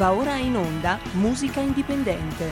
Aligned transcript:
Va 0.00 0.12
ora 0.12 0.36
in 0.36 0.56
onda 0.56 0.98
Musica 1.12 1.60
Indipendente. 1.60 2.50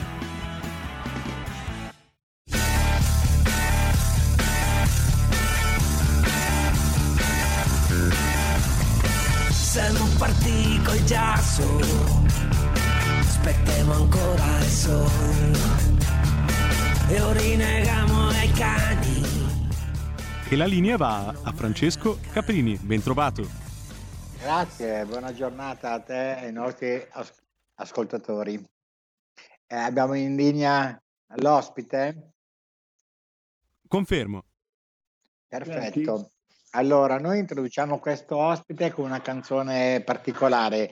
Siamo 9.49 10.05
partiti 10.19 10.79
col 10.83 11.03
giasso, 11.05 11.63
aspettiamo 13.17 13.93
ancora 13.93 14.57
il 14.59 14.65
sole 14.65 15.57
e 17.07 17.19
ora 17.19 17.39
rinnegamo 17.39 18.27
ai 18.27 18.51
cani. 18.51 19.23
E 20.47 20.55
la 20.55 20.65
linea 20.65 20.97
va 20.97 21.33
a 21.41 21.51
Francesco 21.51 22.19
Caprini, 22.31 22.77
ben 22.79 23.01
trovato. 23.01 23.59
Grazie, 24.39 25.03
buona 25.05 25.33
giornata 25.33 25.91
a 25.91 25.99
te 25.99 26.39
e 26.39 26.45
ai 26.45 26.53
nostri 26.53 27.05
ascoltatori. 27.79 28.55
Eh, 29.67 29.75
abbiamo 29.75 30.13
in 30.13 30.35
linea 30.35 31.01
l'ospite? 31.35 32.33
Confermo. 33.87 34.43
Perfetto. 35.47 36.31
Allora, 36.71 37.17
noi 37.17 37.39
introduciamo 37.39 37.97
questo 37.99 38.37
ospite 38.37 38.91
con 38.91 39.05
una 39.05 39.21
canzone 39.21 40.01
particolare. 40.01 40.91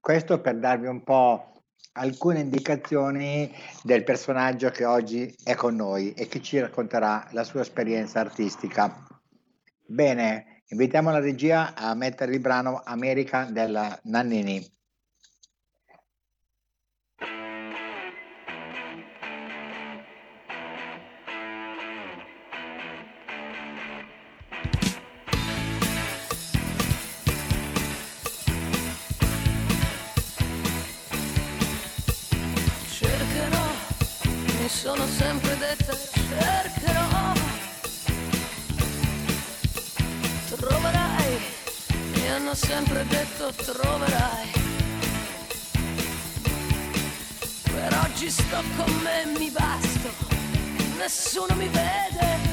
Questo 0.00 0.40
per 0.40 0.58
darvi 0.58 0.88
un 0.88 1.04
po' 1.04 1.62
alcune 1.92 2.40
indicazioni 2.40 3.52
del 3.82 4.02
personaggio 4.02 4.70
che 4.70 4.84
oggi 4.84 5.32
è 5.44 5.54
con 5.54 5.76
noi 5.76 6.12
e 6.12 6.26
che 6.26 6.42
ci 6.42 6.58
racconterà 6.58 7.28
la 7.30 7.44
sua 7.44 7.60
esperienza 7.60 8.20
artistica. 8.20 9.06
Bene, 9.86 10.62
invitiamo 10.68 11.10
la 11.10 11.20
regia 11.20 11.74
a 11.74 11.94
mettere 11.94 12.34
il 12.34 12.40
brano 12.40 12.82
America 12.84 13.44
della 13.44 13.98
Nannini. 14.04 14.74
Sempre 42.76 43.06
detto 43.06 43.50
troverai. 43.72 44.50
Per 47.62 48.00
oggi 48.04 48.30
sto 48.30 48.62
con 48.76 49.00
me, 49.02 49.38
mi 49.38 49.50
basto, 49.50 50.10
nessuno 50.98 51.54
mi 51.54 51.68
vede. 51.68 52.45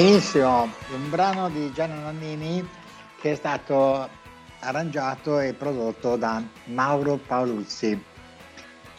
Benissimo, 0.00 0.62
un 0.94 1.10
brano 1.10 1.50
di 1.50 1.70
Gianni 1.72 2.00
Nannini 2.00 2.66
che 3.20 3.32
è 3.32 3.34
stato 3.34 4.08
arrangiato 4.60 5.38
e 5.40 5.52
prodotto 5.52 6.16
da 6.16 6.42
Mauro 6.68 7.18
Paoluzzi. 7.18 8.02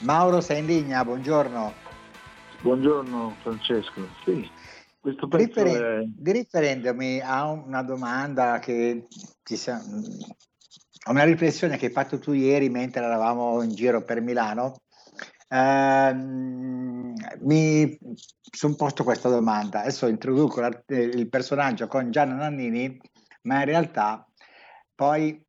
Mauro, 0.02 0.42
sei 0.42 0.60
in 0.60 0.68
linea, 0.68 1.04
buongiorno. 1.04 1.74
Buongiorno 2.62 3.36
Francesco, 3.42 4.08
sì, 4.24 4.48
questo 5.00 5.28
pezzo 5.28 5.64
Riferen- 5.64 6.04
è... 6.04 6.06
di 6.06 6.32
riferendomi 6.34 7.20
a 7.20 7.50
una 7.50 7.82
domanda 7.82 8.60
che 8.60 9.08
ti 9.42 9.56
sa- 9.56 9.82
a 11.06 11.10
una 11.10 11.24
riflessione 11.24 11.78
che 11.78 11.88
hai 11.88 11.92
fatto 11.92 12.20
tu 12.20 12.32
ieri 12.34 12.70
mentre 12.70 13.04
eravamo 13.04 13.64
in 13.64 13.74
giro 13.74 14.04
per 14.04 14.22
Milano, 14.22 14.82
ehm, 15.52 17.14
mi 17.42 17.98
sono 18.52 18.76
posto 18.76 19.04
questa 19.04 19.30
domanda. 19.30 19.82
Adesso 19.82 20.08
introduco 20.08 20.66
il 20.88 21.30
personaggio 21.30 21.88
con 21.88 22.12
Gianna 22.12 22.36
Nannini, 22.36 23.00
ma 23.44 23.60
in 23.60 23.66
realtà 23.66 24.26
poi 24.96 25.44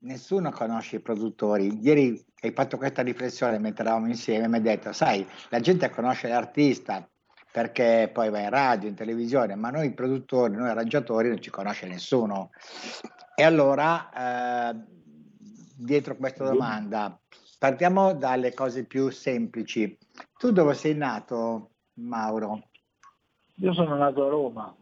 nessuno 0.00 0.50
conosce 0.50 0.96
i 0.96 1.00
produttori. 1.00 1.78
Ieri 1.80 2.24
hai 2.40 2.52
fatto 2.52 2.76
questa 2.76 3.02
riflessione 3.02 3.58
mentre 3.58 3.84
eravamo 3.84 4.06
insieme 4.06 4.44
e 4.44 4.48
mi 4.48 4.56
hai 4.56 4.62
detto, 4.62 4.92
sai, 4.92 5.26
la 5.48 5.60
gente 5.60 5.90
conosce 5.90 6.28
l'artista, 6.28 7.08
perché 7.50 8.10
poi 8.12 8.30
va 8.30 8.40
in 8.40 8.50
radio, 8.50 8.88
in 8.88 8.94
televisione, 8.94 9.54
ma 9.56 9.70
noi 9.70 9.92
produttori, 9.92 10.54
noi 10.54 10.68
arrangiatori 10.68 11.28
non 11.28 11.40
ci 11.40 11.50
conosce 11.50 11.86
nessuno. 11.86 12.50
E 13.34 13.42
allora, 13.42 14.70
eh, 14.70 14.76
dietro 15.76 16.16
questa 16.16 16.44
domanda, 16.44 17.18
partiamo 17.58 18.14
dalle 18.14 18.54
cose 18.54 18.86
più 18.86 19.10
semplici. 19.10 19.98
Tu 20.38 20.52
dove 20.52 20.74
sei 20.74 20.94
nato, 20.94 21.72
Mauro? 21.94 22.68
Io 23.56 23.72
sono 23.72 23.96
nato 23.96 24.24
a 24.24 24.28
Roma. 24.28 24.76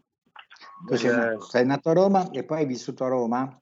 Tu 0.87 0.95
sei, 0.95 1.09
Eh, 1.09 1.15
nato, 1.15 1.41
sei 1.41 1.65
nato 1.65 1.89
a 1.89 1.93
Roma 1.93 2.29
e 2.29 2.43
poi 2.43 2.59
hai 2.59 2.65
vissuto 2.65 3.03
a 3.03 3.09
Roma? 3.09 3.61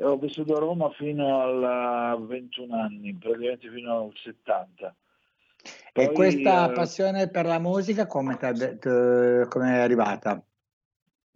Ho 0.00 0.18
vissuto 0.18 0.56
a 0.56 0.58
Roma 0.58 0.90
fino 0.90 1.40
a 1.40 2.16
21 2.16 2.76
anni, 2.76 3.16
praticamente 3.16 3.70
fino 3.70 3.96
al 3.96 4.12
70. 4.14 4.94
E 5.96 6.06
Poi, 6.06 6.14
questa 6.14 6.70
eh, 6.70 6.72
passione 6.74 7.30
per 7.30 7.46
la 7.46 7.58
musica 7.58 8.06
come, 8.06 8.36
come 8.36 9.74
è 9.76 9.78
arrivata? 9.78 10.44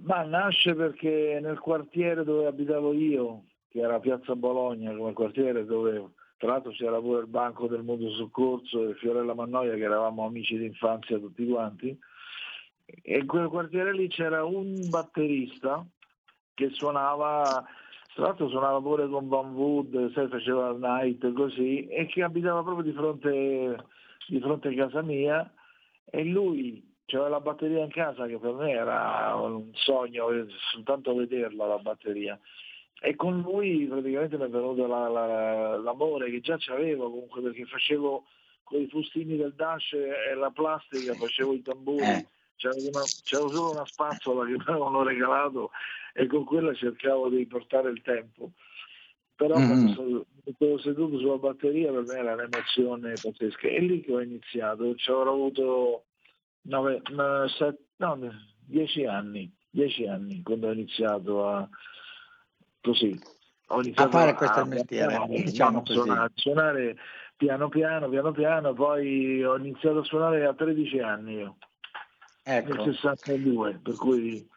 Ma 0.00 0.22
nasce 0.22 0.74
perché 0.74 1.38
nel 1.40 1.58
quartiere 1.60 2.24
dove 2.24 2.46
abitavo 2.46 2.92
io, 2.92 3.44
che 3.68 3.80
era 3.80 3.98
Piazza 4.00 4.34
Bologna, 4.36 4.94
come 4.94 5.12
quartiere 5.12 5.64
dove 5.64 6.10
tra 6.38 6.52
l'altro 6.52 6.70
c'era 6.70 7.00
pure 7.00 7.20
il 7.20 7.26
banco 7.26 7.66
del 7.66 7.82
Mutuo 7.82 8.10
Soccorso 8.12 8.88
e 8.88 8.94
Fiorella 8.94 9.34
Mannoia, 9.34 9.74
che 9.74 9.82
eravamo 9.82 10.24
amici 10.24 10.56
d'infanzia 10.56 11.18
tutti 11.18 11.46
quanti, 11.46 11.98
e 13.02 13.18
in 13.18 13.26
quel 13.26 13.48
quartiere 13.48 13.92
lì 13.92 14.08
c'era 14.08 14.44
un 14.44 14.88
batterista 14.88 15.84
che 16.54 16.70
suonava, 16.70 17.64
tra 18.14 18.22
l'altro 18.22 18.48
suonava 18.48 18.80
pure 18.80 19.08
con 19.08 19.28
Van 19.28 19.52
Wood, 19.52 20.12
sai, 20.12 20.28
faceva 20.28 20.72
night 20.72 21.32
così, 21.32 21.86
e 21.88 22.06
che 22.06 22.22
abitava 22.22 22.62
proprio 22.62 22.84
di 22.84 22.96
fronte, 22.96 23.84
di 24.28 24.40
fronte 24.40 24.68
a 24.68 24.74
casa 24.74 25.02
mia, 25.02 25.52
e 26.04 26.24
lui 26.24 26.86
c'aveva 27.04 27.30
la 27.30 27.40
batteria 27.40 27.82
in 27.82 27.90
casa 27.90 28.26
che 28.26 28.38
per 28.38 28.52
me 28.52 28.70
era 28.70 29.34
un 29.34 29.70
sogno 29.72 30.30
eh, 30.30 30.46
soltanto 30.72 31.14
vederla 31.14 31.66
la 31.66 31.78
batteria 31.78 32.38
e 33.00 33.14
con 33.14 33.40
lui 33.40 33.86
praticamente 33.86 34.36
mi 34.36 34.44
è 34.44 34.48
venuto 34.48 34.86
la- 34.86 35.08
la- 35.08 35.76
l'amore 35.76 36.30
che 36.30 36.40
già 36.40 36.56
c'avevo 36.58 37.10
comunque 37.10 37.40
perché 37.42 37.64
facevo 37.64 38.24
con 38.64 38.80
i 38.80 38.88
fustini 38.88 39.36
del 39.36 39.54
dash 39.54 39.92
e 39.92 40.34
la 40.34 40.50
plastica 40.50 41.14
facevo 41.14 41.52
i 41.54 41.62
tamburi 41.62 42.02
Eh. 42.04 42.10
una- 42.10 42.26
c'avevo 42.56 43.50
solo 43.50 43.70
una 43.70 43.86
spazzola 43.86 44.44
che 44.46 44.52
mi 44.52 44.58
avevano 44.66 45.02
regalato 45.04 45.70
e 46.12 46.26
con 46.26 46.44
quella 46.44 46.74
cercavo 46.74 47.28
di 47.28 47.46
portare 47.46 47.90
il 47.90 48.02
tempo 48.02 48.52
però 49.36 49.58
Mhm. 49.58 49.66
quando 49.66 49.92
sono- 49.94 50.78
seduto 50.80 51.18
sulla 51.18 51.36
batteria 51.38 51.92
per 51.92 52.02
me 52.02 52.14
era 52.14 52.32
un'emozione 52.34 53.12
pazzesca 53.22 53.68
è 53.68 53.78
lì 53.80 54.00
che 54.00 54.12
ho 54.12 54.20
iniziato 54.20 54.94
ci 54.96 55.10
avrò 55.10 55.32
avuto 55.32 56.04
nove, 56.62 57.00
no, 57.10 57.46
set- 57.48 57.78
no, 57.98 58.18
dieci 58.66 59.04
anni, 59.04 59.50
dieci 59.70 60.04
anni 60.06 60.42
quando 60.42 60.66
ho 60.68 60.72
iniziato 60.72 61.46
a 61.46 61.68
così. 62.88 63.18
Ho 63.70 63.80
iniziato 63.80 64.10
fare 64.10 64.34
questo 64.34 64.64
mestiere, 64.64 65.14
suonare, 65.14 65.42
diciamo 65.42 65.70
no, 65.70 65.78
così. 65.80 65.92
suonare, 65.92 66.30
suonare 66.34 66.96
piano 67.36 67.68
piano, 67.68 68.08
piano 68.08 68.32
piano, 68.32 68.72
poi 68.72 69.44
ho 69.44 69.56
iniziato 69.56 69.98
a 69.98 70.04
suonare 70.04 70.46
a 70.46 70.54
13 70.54 70.98
anni 71.00 71.34
io, 71.34 71.56
Ecco. 72.42 72.74
nel 72.74 72.94
62, 72.94 73.80
per 73.82 73.94
cui 73.94 74.48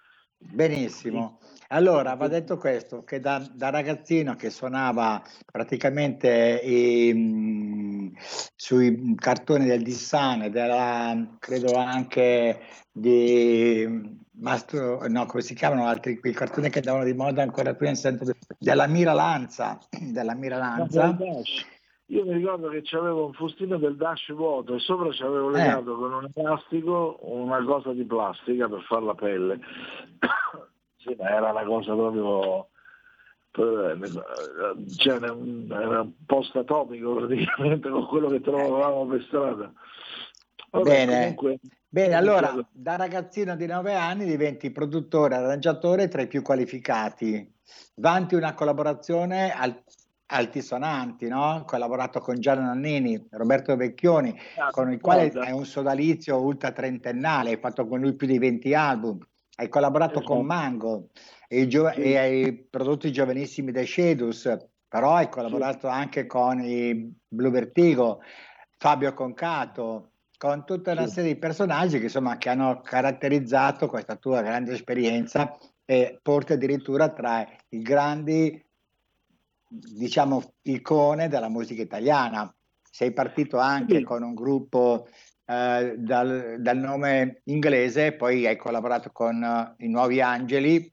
Benissimo. 0.43 1.39
Allora, 1.67 2.15
va 2.15 2.27
detto 2.27 2.57
questo, 2.57 3.03
che 3.03 3.19
da, 3.19 3.47
da 3.53 3.69
ragazzino 3.69 4.35
che 4.35 4.49
suonava 4.49 5.21
praticamente 5.45 6.59
i- 6.63 8.11
sui 8.55 9.13
cartoni 9.15 9.65
del 9.65 9.83
Dissane, 9.83 10.49
della, 10.49 11.35
credo 11.37 11.75
anche 11.75 12.59
di 12.91 14.19
Mastro, 14.41 15.07
no, 15.07 15.25
come 15.27 15.41
si 15.43 15.53
chiamano 15.53 15.85
altri, 15.85 16.19
quei 16.19 16.33
cartoni 16.33 16.69
che 16.69 16.79
andavano 16.79 17.03
di 17.03 17.13
moda 17.13 17.43
ancora 17.43 17.75
qui 17.75 17.87
in 17.89 17.95
centro, 17.95 18.33
della 18.57 18.87
Mira 18.87 19.13
Lanza, 19.13 19.79
della 20.11 20.33
Mira 20.33 20.57
Lanza. 20.57 21.15
Io 22.07 22.25
mi 22.25 22.33
ricordo 22.33 22.67
che 22.69 22.81
c'avevo 22.83 23.27
un 23.27 23.33
fustino 23.33 23.77
del 23.77 23.95
dash 23.95 24.33
vuoto 24.33 24.75
e 24.75 24.79
sopra 24.79 25.11
ci 25.11 25.23
avevo 25.23 25.49
Eh. 25.49 25.59
legato 25.59 25.95
con 25.95 26.11
un 26.11 26.29
elastico 26.33 27.19
una 27.21 27.63
cosa 27.63 27.93
di 27.93 28.03
plastica 28.03 28.67
per 28.67 28.81
fare 28.81 29.05
la 29.05 29.15
pelle. 29.15 29.59
sì, 30.97 31.15
ma 31.17 31.29
era 31.29 31.51
una 31.51 31.63
cosa 31.63 31.93
proprio 31.93 32.67
cioè, 33.51 35.19
era 35.69 36.07
post 36.25 36.55
atomico 36.55 37.15
praticamente 37.15 37.89
con 37.89 38.07
quello 38.07 38.29
che 38.29 38.41
trovavamo 38.41 39.05
per 39.07 39.23
strada. 39.23 39.71
Vabbè, 40.71 40.83
Bene. 40.83 41.35
comunque, 41.35 41.59
Bene, 41.93 42.13
allora 42.13 42.55
da 42.71 42.95
ragazzino 42.95 43.57
di 43.57 43.65
9 43.65 43.93
anni 43.93 44.23
diventi 44.23 44.71
produttore, 44.71 45.35
arrangiatore 45.35 46.07
tra 46.07 46.21
i 46.21 46.27
più 46.27 46.41
qualificati. 46.41 47.53
Vanti 47.95 48.35
una 48.35 48.53
collaborazione 48.53 49.51
al- 49.51 49.83
altisonanti, 50.27 51.27
no? 51.27 51.63
Collaborato 51.65 52.21
con 52.21 52.39
Gianni 52.39 52.63
Nannini, 52.63 53.27
Roberto 53.31 53.75
Vecchioni, 53.75 54.33
con 54.71 54.89
il 54.89 55.01
quale 55.01 55.33
hai 55.35 55.51
un 55.51 55.65
sodalizio 55.65 56.39
ultra 56.39 56.71
trentennale, 56.71 57.49
hai 57.49 57.59
fatto 57.59 57.85
con 57.85 57.99
lui 57.99 58.13
più 58.15 58.25
di 58.25 58.39
20 58.39 58.73
album, 58.73 59.19
hai 59.57 59.67
collaborato 59.67 60.19
Esatto. 60.19 60.33
con 60.33 60.45
Mango 60.45 61.09
e, 61.49 61.67
gio- 61.67 61.91
Sì. 61.91 62.03
e 62.03 62.17
hai 62.17 62.53
prodotto 62.69 63.07
i 63.07 63.11
giovanissimi 63.11 63.73
dei 63.73 63.85
Shedus, 63.85 64.49
però 64.87 65.15
hai 65.15 65.27
collaborato 65.27 65.89
anche 65.89 66.25
con 66.25 66.61
i 66.63 67.13
Blue 67.27 67.51
Vertigo, 67.51 68.21
Fabio 68.77 69.13
Concato, 69.13 70.10
con 70.41 70.65
tutta 70.65 70.93
una 70.93 71.05
serie 71.05 71.33
di 71.33 71.39
personaggi 71.39 71.99
che 71.99 72.05
insomma 72.05 72.39
che 72.39 72.49
hanno 72.49 72.81
caratterizzato 72.81 73.85
questa 73.85 74.15
tua 74.15 74.41
grande 74.41 74.73
esperienza 74.73 75.55
e 75.85 76.17
porti 76.19 76.53
addirittura 76.53 77.09
tra 77.09 77.47
i 77.69 77.81
grandi 77.83 78.59
diciamo 79.67 80.53
icone 80.63 81.27
della 81.27 81.47
musica 81.47 81.83
italiana. 81.83 82.51
Sei 82.89 83.13
partito 83.13 83.59
anche 83.59 83.97
Sì. 83.97 84.03
con 84.03 84.23
un 84.23 84.33
gruppo 84.33 85.07
eh, 85.45 85.93
dal, 85.99 86.55
dal 86.57 86.77
nome 86.77 87.41
inglese, 87.43 88.13
poi 88.13 88.47
hai 88.47 88.57
collaborato 88.57 89.11
con 89.11 89.43
eh, 89.43 89.85
i 89.85 89.89
Nuovi 89.89 90.21
Angeli 90.21 90.91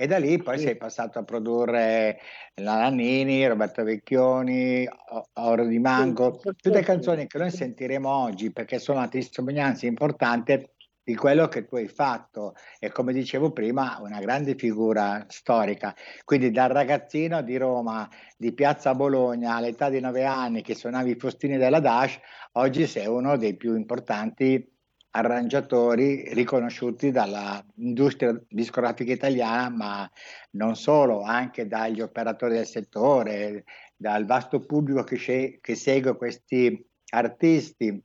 e 0.00 0.06
da 0.06 0.16
lì 0.16 0.38
poi 0.38 0.56
Sì. 0.56 0.64
sei 0.64 0.76
passato 0.78 1.18
a 1.18 1.24
produrre 1.24 2.18
la 2.54 2.78
Nannini, 2.78 3.46
Roberto 3.46 3.84
Vecchioni, 3.84 4.88
Oro 5.34 5.66
di 5.66 5.78
Mango, 5.78 6.38
Sì, 6.40 6.52
tutte 6.56 6.80
canzoni 6.80 7.26
che 7.26 7.36
noi 7.36 7.50
sentiremo 7.50 8.08
oggi 8.08 8.50
perché 8.50 8.78
sono 8.78 8.96
una 8.96 9.08
testimonianza 9.08 9.84
importante 9.84 10.72
di 11.02 11.14
quello 11.14 11.48
che 11.48 11.66
tu 11.66 11.76
hai 11.76 11.88
fatto 11.88 12.54
e 12.78 12.90
come 12.90 13.12
dicevo 13.12 13.52
prima 13.52 13.98
una 14.00 14.20
grande 14.20 14.54
figura 14.54 15.26
storica. 15.28 15.94
Quindi 16.24 16.50
dal 16.50 16.70
ragazzino 16.70 17.42
di 17.42 17.58
Roma, 17.58 18.08
di 18.38 18.54
Piazza 18.54 18.94
Bologna, 18.94 19.56
all'età 19.56 19.90
di 19.90 20.00
nove 20.00 20.24
anni 20.24 20.62
che 20.62 20.74
suonavi 20.74 21.10
i 21.10 21.18
fustini 21.18 21.58
della 21.58 21.80
Dash, 21.80 22.18
oggi 22.52 22.86
sei 22.86 23.06
uno 23.06 23.36
dei 23.36 23.54
più 23.54 23.76
importanti 23.76 24.66
arrangiatori 25.12 26.32
riconosciuti 26.34 27.10
dall'industria 27.10 28.38
discografica 28.48 29.12
italiana, 29.12 29.68
ma 29.68 30.10
non 30.52 30.76
solo, 30.76 31.22
anche 31.22 31.66
dagli 31.66 32.00
operatori 32.00 32.54
del 32.54 32.66
settore, 32.66 33.64
dal 33.96 34.24
vasto 34.24 34.60
pubblico 34.60 35.02
che, 35.02 35.16
sce- 35.16 35.58
che 35.60 35.74
segue 35.74 36.16
questi 36.16 36.84
artisti. 37.10 38.02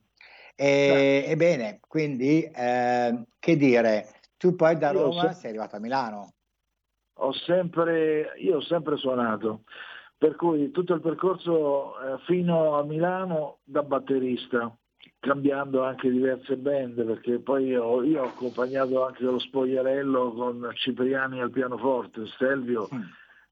E, 0.54 1.24
ebbene, 1.28 1.80
quindi 1.86 2.42
eh, 2.42 3.24
che 3.38 3.56
dire, 3.56 4.08
tu 4.36 4.54
poi 4.56 4.76
da 4.76 4.90
Roma 4.90 5.32
so- 5.32 5.40
sei 5.40 5.50
arrivato 5.50 5.76
a 5.76 5.80
Milano. 5.80 6.34
ho 7.18 7.32
sempre, 7.32 8.32
io 8.38 8.56
ho 8.56 8.62
sempre 8.62 8.96
suonato, 8.96 9.62
per 10.18 10.34
cui 10.36 10.70
tutto 10.70 10.94
il 10.94 11.00
percorso 11.00 11.98
eh, 12.00 12.18
fino 12.26 12.76
a 12.76 12.84
Milano 12.84 13.58
da 13.64 13.82
batterista, 13.82 14.74
cambiando 15.26 15.82
anche 15.82 16.08
diverse 16.08 16.56
band, 16.56 17.04
perché 17.04 17.40
poi 17.40 17.66
io, 17.66 18.02
io 18.04 18.22
ho 18.22 18.26
accompagnato 18.26 19.04
anche 19.04 19.24
lo 19.24 19.38
spogliarello 19.40 20.32
con 20.32 20.70
Cipriani 20.74 21.40
al 21.40 21.50
pianoforte, 21.50 22.26
Stelvio 22.26 22.88
Mm. 22.94 23.00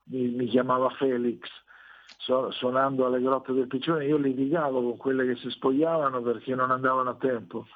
mi, 0.04 0.28
mi 0.28 0.46
chiamava 0.46 0.88
Felix, 0.90 1.40
su- 2.18 2.50
suonando 2.52 3.06
alle 3.06 3.20
grotte 3.20 3.52
del 3.52 3.66
Piccione, 3.66 4.06
io 4.06 4.16
litigavo 4.16 4.80
con 4.82 4.96
quelle 4.96 5.26
che 5.26 5.36
si 5.36 5.50
spogliavano 5.50 6.22
perché 6.22 6.54
non 6.54 6.70
andavano 6.70 7.10
a 7.10 7.14
tempo. 7.16 7.66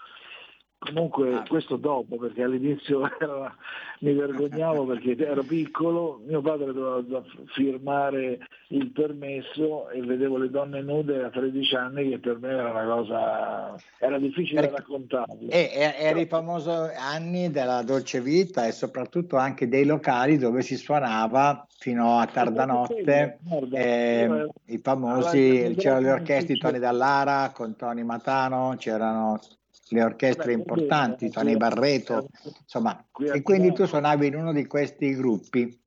Comunque 0.88 1.34
Ah. 1.34 1.44
questo 1.46 1.74
dopo, 1.76 2.16
perché 2.18 2.44
all'inizio 2.44 3.00
era- 3.20 3.52
mi 4.00 4.12
vergognavo 4.14 4.84
perché 4.86 5.16
ero 5.16 5.42
piccolo, 5.42 6.20
mio 6.24 6.40
padre 6.40 6.72
doveva 6.72 7.20
firmare 7.46 8.38
il 8.68 8.92
permesso 8.92 9.88
e 9.90 10.00
vedevo 10.02 10.36
le 10.38 10.50
donne 10.50 10.80
nude 10.80 11.24
a 11.24 11.30
13 11.30 11.74
anni 11.74 12.10
che 12.10 12.18
per 12.20 12.38
me 12.38 12.50
era 12.50 12.70
una 12.70 12.84
cosa, 12.94 13.74
era 13.98 14.18
difficile 14.20 14.60
Perché- 14.60 14.70
da 14.70 14.78
raccontare. 14.78 15.38
E 15.48 15.70
e- 15.74 15.94
era 15.98 16.20
i 16.20 16.26
famosi 16.26 16.70
anni 16.96 17.50
della 17.50 17.82
dolce 17.82 18.20
vita 18.20 18.64
e 18.64 18.70
soprattutto 18.70 19.36
anche 19.36 19.66
dei 19.66 19.84
locali 19.84 20.38
dove 20.38 20.62
si 20.62 20.76
suonava 20.76 21.66
fino 21.76 22.18
a 22.20 22.26
tarda 22.26 22.64
notte, 22.66 23.38
eh, 23.72 24.46
i 24.66 24.78
famosi, 24.78 25.74
c'erano 25.76 26.00
le 26.02 26.12
orchestre 26.12 26.54
di 26.54 26.60
Tony 26.60 26.78
Dallara 26.78 27.50
con 27.52 27.74
Tony 27.74 28.04
Matano, 28.04 28.76
c'erano 28.78 29.40
le 29.90 30.02
orchestre 30.02 30.52
importanti, 30.52 31.30
Tony 31.30 31.56
Barreto, 31.56 32.28
insomma, 32.60 33.04
e 33.32 33.42
quindi 33.42 33.72
tu 33.72 33.86
suonavi 33.86 34.26
in 34.26 34.34
uno 34.36 34.52
di 34.52 34.66
questi 34.66 35.14
gruppi. 35.14 35.80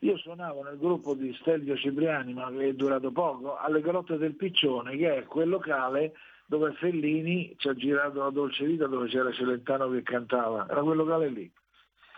Io 0.00 0.16
suonavo 0.16 0.62
nel 0.64 0.78
gruppo 0.78 1.14
di 1.14 1.32
Stelvio 1.40 1.76
Cipriani, 1.76 2.32
ma 2.34 2.50
che 2.50 2.68
è 2.68 2.72
durato 2.72 3.12
poco, 3.12 3.56
alle 3.56 3.80
Grotte 3.80 4.16
del 4.16 4.34
Piccione, 4.34 4.96
che 4.96 5.16
è 5.18 5.22
quel 5.24 5.48
locale 5.48 6.14
dove 6.46 6.72
Fellini 6.72 7.54
ci 7.56 7.68
ha 7.68 7.74
girato 7.74 8.18
la 8.18 8.30
Dolce 8.30 8.66
Vita, 8.66 8.86
dove 8.86 9.08
c'era 9.08 9.30
Celentano 9.32 9.88
che 9.90 10.02
cantava. 10.02 10.66
Era 10.68 10.82
quel 10.82 10.96
locale 10.96 11.28
lì. 11.28 11.50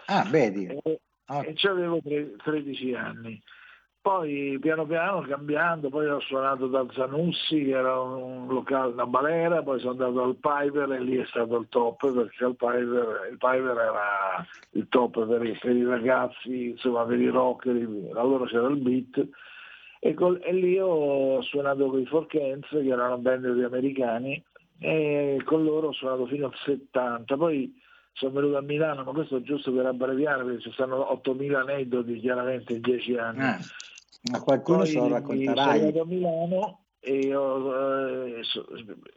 Ah, 0.06 0.26
vedi, 0.30 0.66
E, 0.66 1.00
Ah. 1.26 1.42
e 1.44 1.54
ci 1.54 1.66
avevo 1.66 2.00
tre- 2.02 2.36
13 2.36 2.94
anni. 2.94 3.40
Poi 4.04 4.58
piano 4.60 4.84
piano 4.84 5.22
cambiando, 5.22 5.88
poi 5.88 6.06
ho 6.06 6.20
suonato 6.20 6.66
dal 6.66 6.90
Zanussi 6.92 7.64
che 7.64 7.70
era 7.70 7.98
un 8.02 8.46
locale, 8.48 8.92
una 8.92 9.06
balera, 9.06 9.62
poi 9.62 9.80
sono 9.80 9.92
andato 9.92 10.22
al 10.22 10.36
Piper 10.36 10.92
e 10.92 11.00
lì 11.00 11.16
è 11.16 11.24
stato 11.24 11.56
il 11.56 11.68
top 11.70 12.12
perché 12.12 12.44
il 12.44 12.54
Piper, 12.54 13.28
il 13.30 13.38
Piper 13.38 13.70
era 13.70 14.46
il 14.72 14.86
top 14.90 15.26
per 15.26 15.42
i, 15.46 15.58
per 15.58 15.74
i 15.74 15.86
ragazzi, 15.86 16.68
insomma 16.72 17.04
per 17.04 17.18
i 17.18 17.28
rocker, 17.28 17.74
allora 18.14 18.44
c'era 18.44 18.68
il 18.68 18.76
beat. 18.76 19.26
E, 20.00 20.12
col- 20.12 20.42
e 20.44 20.52
lì 20.52 20.78
ho 20.78 21.40
suonato 21.40 21.86
con 21.86 21.98
i 21.98 22.04
Forkens 22.04 22.68
che 22.68 22.86
era 22.86 23.06
una 23.06 23.16
band 23.16 23.54
di 23.54 23.62
americani 23.62 24.44
e 24.80 25.40
con 25.46 25.64
loro 25.64 25.88
ho 25.88 25.92
suonato 25.92 26.26
fino 26.26 26.44
al 26.44 26.54
70, 26.62 27.38
poi 27.38 27.74
sono 28.12 28.32
venuto 28.32 28.58
a 28.58 28.60
Milano, 28.60 29.02
ma 29.02 29.12
questo 29.12 29.38
è 29.38 29.40
giusto 29.40 29.72
per 29.72 29.86
abbreviare 29.86 30.44
perché 30.44 30.60
ci 30.60 30.72
stanno 30.72 31.08
8.000 31.24 31.54
aneddoti 31.54 32.20
chiaramente 32.20 32.74
in 32.74 32.82
10 32.82 33.16
anni. 33.16 33.42
Ah, 33.42 33.58
ma 34.30 34.40
qualcuno 34.40 34.78
Poi 34.78 34.86
se 34.86 34.94
lo 34.94 35.02
sono 35.02 35.14
racconterai. 35.14 35.80
arrivato 35.80 36.00
a 36.00 36.06
Milano 36.06 36.78
ho, 37.34 37.74
eh, 38.38 38.42
so- 38.44 38.66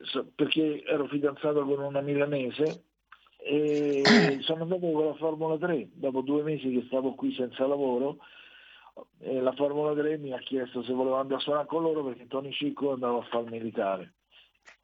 so- 0.02 0.28
perché 0.36 0.84
ero 0.84 1.08
fidanzato 1.08 1.64
con 1.66 1.80
una 1.80 2.02
milanese 2.02 2.84
e 3.38 4.04
sono 4.42 4.64
andato 4.64 4.90
con 4.92 5.06
la 5.06 5.14
Formula 5.16 5.58
3 5.58 5.90
dopo 5.94 6.22
due 6.22 6.44
mesi 6.44 6.70
che 6.72 6.84
stavo 6.88 7.16
qui 7.16 7.34
senza 7.34 7.66
lavoro 7.66 8.18
la 9.20 9.52
Formula 9.54 9.94
3 9.94 10.18
mi 10.18 10.34
ha 10.34 10.40
chiesto 10.40 10.84
se 10.84 10.92
volevo 10.92 11.16
andare 11.18 11.40
a 11.40 11.44
suonare 11.44 11.68
con 11.68 11.84
loro 11.84 12.04
perché 12.04 12.28
Tony 12.28 12.52
Cicco 12.52 12.94
andava 12.94 13.20
a 13.20 13.28
fare 13.30 13.46
il 13.46 13.52
militare 13.52 14.14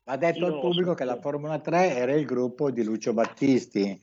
Va 0.06 0.18
detto 0.18 0.46
al 0.46 0.52
Io 0.54 0.60
pubblico 0.60 0.94
che 0.94 1.04
la 1.06 1.20
Formula 1.20 1.60
3 1.60 1.96
era 1.96 2.14
il 2.14 2.26
gruppo 2.26 2.72
di 2.72 2.84
Lucio 2.84 3.14
Battisti. 3.14 4.00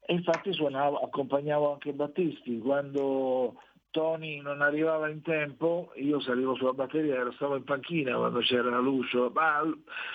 e 0.00 0.12
infatti 0.12 0.52
suonavo, 0.52 0.98
accompagnavo 0.98 1.72
anche 1.72 1.92
Battisti 1.92 2.58
quando 2.58 3.54
Tony 3.90 4.40
non 4.40 4.60
arrivava 4.60 5.08
in 5.08 5.22
tempo 5.22 5.92
io 5.96 6.20
salivo 6.20 6.54
sulla 6.54 6.72
batteria 6.72 7.16
ero 7.16 7.32
stavo 7.32 7.56
in 7.56 7.64
panchina 7.64 8.16
quando 8.16 8.40
c'era 8.40 8.78
Lucio 8.78 9.30
ma 9.34 9.62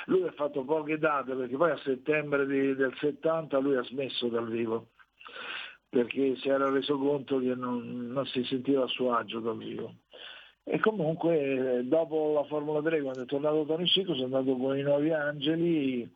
lui 0.05 0.27
ha 0.27 0.31
fatto 0.31 0.63
poche 0.63 0.97
date 0.97 1.33
perché 1.33 1.57
poi 1.57 1.71
a 1.71 1.77
settembre 1.83 2.45
di- 2.45 2.75
del 2.75 2.93
70 2.99 3.57
lui 3.59 3.75
ha 3.75 3.83
smesso 3.83 4.27
dal 4.27 4.47
vivo 4.47 4.89
perché 5.93 6.35
si 6.37 6.49
era 6.49 6.71
reso 6.71 6.97
conto 6.97 7.37
che 7.39 7.53
non, 7.53 8.07
non 8.07 8.25
si 8.25 8.43
sentiva 8.45 8.83
a 8.83 8.87
suo 8.87 9.13
agio 9.13 9.39
dal 9.39 9.57
vivo. 9.57 9.97
E 10.63 10.79
comunque 10.79 11.81
dopo 11.83 12.33
la 12.33 12.43
Formula 12.45 12.81
3 12.81 13.01
quando 13.01 13.21
è 13.21 13.25
tornato 13.25 13.65
Tony 13.65 13.85
Cicco 13.85 14.15
sono 14.15 14.37
andato 14.37 14.57
con 14.57 14.75
i 14.75 14.81
Nuovi 14.81 15.11
Angeli 15.11 16.11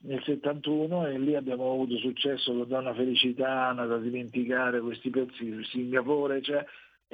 nel 0.00 0.22
71 0.22 1.06
e 1.06 1.18
lì 1.18 1.34
abbiamo 1.34 1.72
avuto 1.72 1.96
successo 1.96 2.52
con 2.52 2.68
Donna 2.68 2.92
Felicità, 2.92 3.72
da 3.72 3.96
dimenticare 3.96 4.80
questi 4.80 5.08
pezzi, 5.08 5.64
Singapore, 5.64 6.42
cioè, 6.42 6.62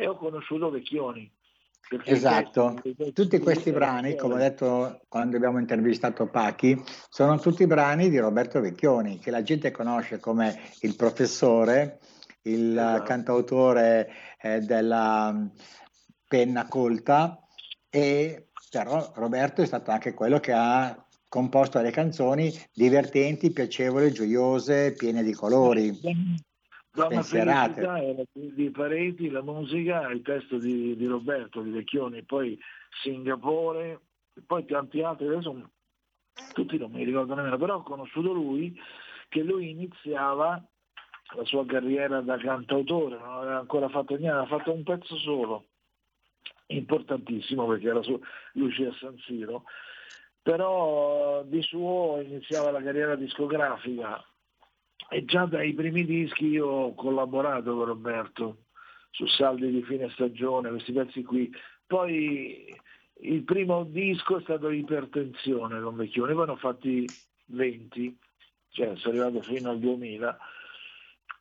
e 0.00 0.07
ho 0.07 0.16
conosciuto 0.16 0.71
Vecchioni. 0.71 1.30
Esatto, 2.04 2.80
tutti 3.12 3.38
questi 3.38 3.73
brani, 3.73 4.14
come 4.14 4.35
ho 4.35 4.38
detto 4.38 5.00
quando 5.09 5.37
abbiamo 5.37 5.59
intervistato 5.59 6.28
Pachi, 6.28 6.80
sono 7.09 7.38
tutti 7.38 7.66
brani 7.66 8.09
di 8.09 8.19
Roberto 8.19 8.61
Vecchioni, 8.61 9.19
che 9.19 9.30
la 9.33 9.42
gente 9.42 9.73
conosce 9.73 10.21
come 10.21 10.57
il 10.83 10.95
professore, 10.95 11.99
il 12.42 12.71
Esatto. 12.78 13.02
cantautore 13.02 14.09
eh, 14.40 14.61
della 14.61 15.33
mm, 15.33 15.47
penna 16.28 16.69
colta, 16.69 17.45
e 17.90 18.50
però 18.71 19.11
Roberto 19.16 19.62
è 19.62 19.66
stato 19.66 19.90
anche 19.90 20.14
quello 20.14 20.38
che 20.38 20.52
ha 20.52 21.04
composto 21.28 21.78
delle 21.78 21.90
canzoni 21.90 22.52
divertenti, 22.73 23.50
piacevoli, 23.50 24.12
gioiose, 24.12 24.92
piene 24.92 25.25
di 25.25 25.33
colori. 25.33 25.99
Donna 26.92 27.23
spensierate. 27.23 27.75
Felicità 27.75 28.02
era 28.02 28.23
di, 28.32 28.70
Pareti, 28.70 29.30
la 29.30 29.42
musica, 29.42 30.09
il 30.11 30.23
testo 30.23 30.59
di, 30.59 30.97
di 30.97 31.06
Roberto, 31.06 31.62
di 31.62 31.70
Vecchioni, 31.70 32.23
poi 32.25 32.59
Singapore, 33.02 34.00
poi 34.47 34.64
tanti 34.64 35.02
altri, 35.02 35.28
adesso 35.28 35.70
tutti 36.52 36.78
non 36.78 36.90
mi 36.90 37.04
ricordo 37.04 37.35
nemmeno, 37.35 37.59
però 37.59 37.76
ho 37.76 37.82
conosciuto 37.82 38.32
lui, 38.32 38.78
che 39.28 39.42
lui 39.42 39.70
iniziava 39.70 40.62
la 41.37 41.44
sua 41.44 41.64
carriera 41.64 42.20
da 42.20 42.37
cantautore, 42.38 43.18
non 43.18 43.38
aveva 43.38 43.59
ancora 43.59 43.88
fatto 43.88 44.16
niente, 44.16 44.37
aveva 44.37 44.59
fatto 44.59 44.73
un 44.73 44.82
pezzo 44.82 45.16
solo, 45.16 45.66
importantissimo 46.66 47.66
perché 47.66 47.88
era 47.88 48.02
su 48.02 48.20
Lucia 48.54 48.92
San 48.94 49.16
Siro, 49.18 49.64
però 50.42 51.44
di 51.44 51.62
suo 51.62 52.20
iniziava 52.20 52.73
la 52.73 52.82
carriera 52.82 53.14
discografica 53.14 54.25
e 55.11 55.25
già 55.25 55.45
dai 55.45 55.75
primi 55.75 56.05
dischi 56.05 56.47
io 56.47 56.67
ho 56.67 56.95
collaborato 56.95 57.75
con 57.75 57.85
Roberto 57.85 58.57
su 59.11 59.26
Saldi 59.26 59.71
di 59.71 59.83
fine 59.83 60.09
stagione, 60.11 60.71
questi 60.71 60.93
pezzi 60.93 61.25
qui. 61.25 61.52
Poi 61.87 62.75
il 63.23 63.43
primo 63.43 63.85
disco 63.85 64.38
è 64.38 64.43
stato 64.43 64.71
Ipertensione 64.71 65.81
con 65.81 65.97
Vecchione, 65.97 66.33
poi 66.33 66.47
ne 66.47 66.52
ho 66.52 66.57
fatti 66.57 67.14
20, 67.47 68.19
cioè 68.71 68.95
sono 68.97 69.21
arrivato 69.21 69.43
fino 69.43 69.71
al 69.71 69.81
2000 69.81 70.38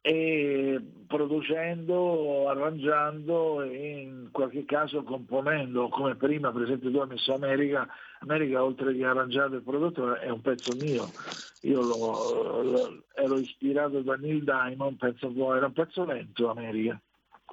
e 0.09 0.81
producendo, 1.05 2.49
arrangiando 2.49 3.61
e 3.61 4.01
in 4.01 4.29
qualche 4.31 4.65
caso 4.65 5.03
componendo, 5.03 5.87
come 5.89 6.15
prima 6.15 6.51
per 6.51 6.63
esempio 6.63 6.89
tu 6.89 6.97
hai 6.97 7.07
messo 7.07 7.33
America, 7.35 7.87
America 8.21 8.63
oltre 8.63 8.95
che 8.95 9.05
arrangiato 9.05 9.57
e 9.57 9.61
prodotto 9.61 10.15
è 10.15 10.29
un 10.29 10.41
pezzo 10.41 10.73
mio, 10.73 11.13
io 11.61 11.81
lo- 11.81 12.61
lo- 12.63 13.03
ero 13.13 13.37
ispirato 13.37 14.01
da 14.01 14.15
Neil 14.15 14.43
Diamond, 14.43 14.97
penso, 14.97 15.31
era 15.55 15.67
un 15.67 15.73
pezzo 15.73 16.03
lento 16.05 16.49
America, 16.49 16.99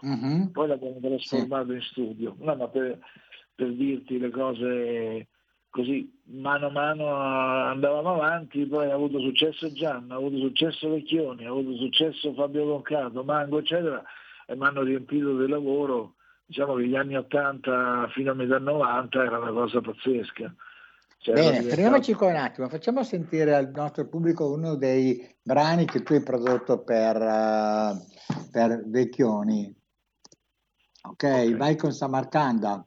Mhm. 0.01 0.51
poi 0.53 0.69
l'abbiamo 0.69 0.99
trasformato 1.01 1.73
in 1.73 1.83
studio, 1.83 2.37
no, 2.39 2.55
ma 2.57 2.69
per, 2.69 2.99
per 3.55 3.71
dirti 3.73 4.19
le 4.19 4.31
cose 4.31 5.27
così 5.71 6.21
mano 6.25 6.67
a 6.67 6.71
mano 6.71 7.15
andavamo 7.15 8.15
avanti, 8.15 8.67
poi 8.67 8.91
ha 8.91 8.95
avuto 8.95 9.21
successo 9.21 9.73
Gianna, 9.73 10.15
ha 10.15 10.17
avuto 10.19 10.39
successo 10.39 10.89
Vecchioni, 10.91 11.45
ha 11.45 11.51
avuto 11.51 11.77
successo 11.77 12.33
Fabio 12.35 12.65
Concato, 12.67 13.23
Mango 13.25 13.59
eccetera 13.59 14.03
e 14.47 14.57
mi 14.57 14.65
hanno 14.65 14.83
riempito 14.83 15.37
di 15.37 15.49
lavoro, 15.49 16.15
diciamo 16.45 16.75
che 16.77 16.87
gli 16.87 16.95
anni 16.97 17.17
80 17.17 18.09
fino 18.13 18.31
a 18.31 18.35
metà 18.35 18.59
90 18.59 19.25
era 19.25 19.39
una 19.39 19.51
cosa 19.51 19.81
pazzesca. 19.81 20.55
Cioè, 21.19 21.35
Bene, 21.35 21.51
diventato- 21.51 21.75
fermiamoci 21.75 22.13
qua 22.15 22.29
un 22.29 22.37
attimo, 22.37 22.69
facciamo 22.69 23.03
sentire 23.03 23.55
al 23.55 23.71
nostro 23.75 24.07
pubblico 24.07 24.51
uno 24.53 24.77
dei 24.77 25.37
brani 25.43 25.85
che 25.85 26.03
tu 26.03 26.13
hai 26.13 26.23
prodotto 26.23 26.85
per, 26.85 27.17
eh, 27.17 27.93
per 28.53 28.85
Vecchioni. 28.87 29.75
Ok, 31.03 31.25
Ok. 31.25 31.57
vai 31.57 31.77
con 31.77 31.93
Samarcanda. 31.93 32.87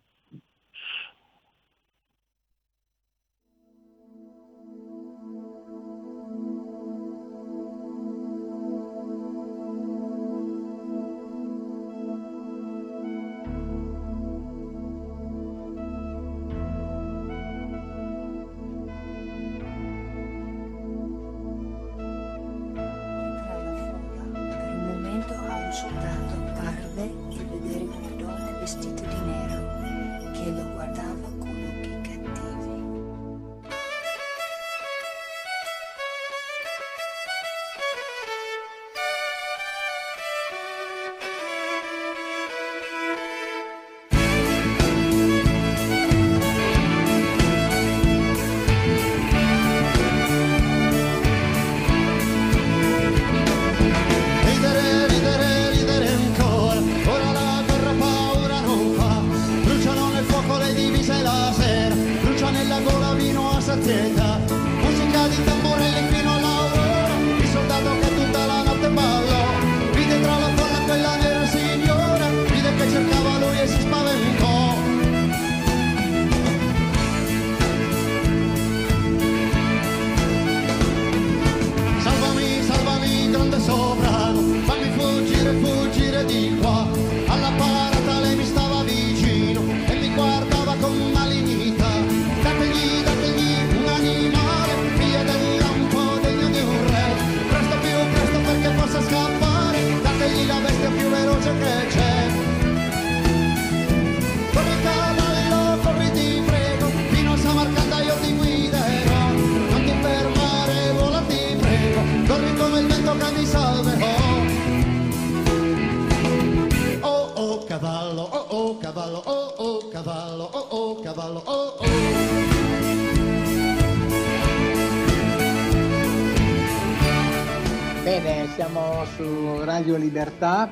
Libertà, 130.39 130.69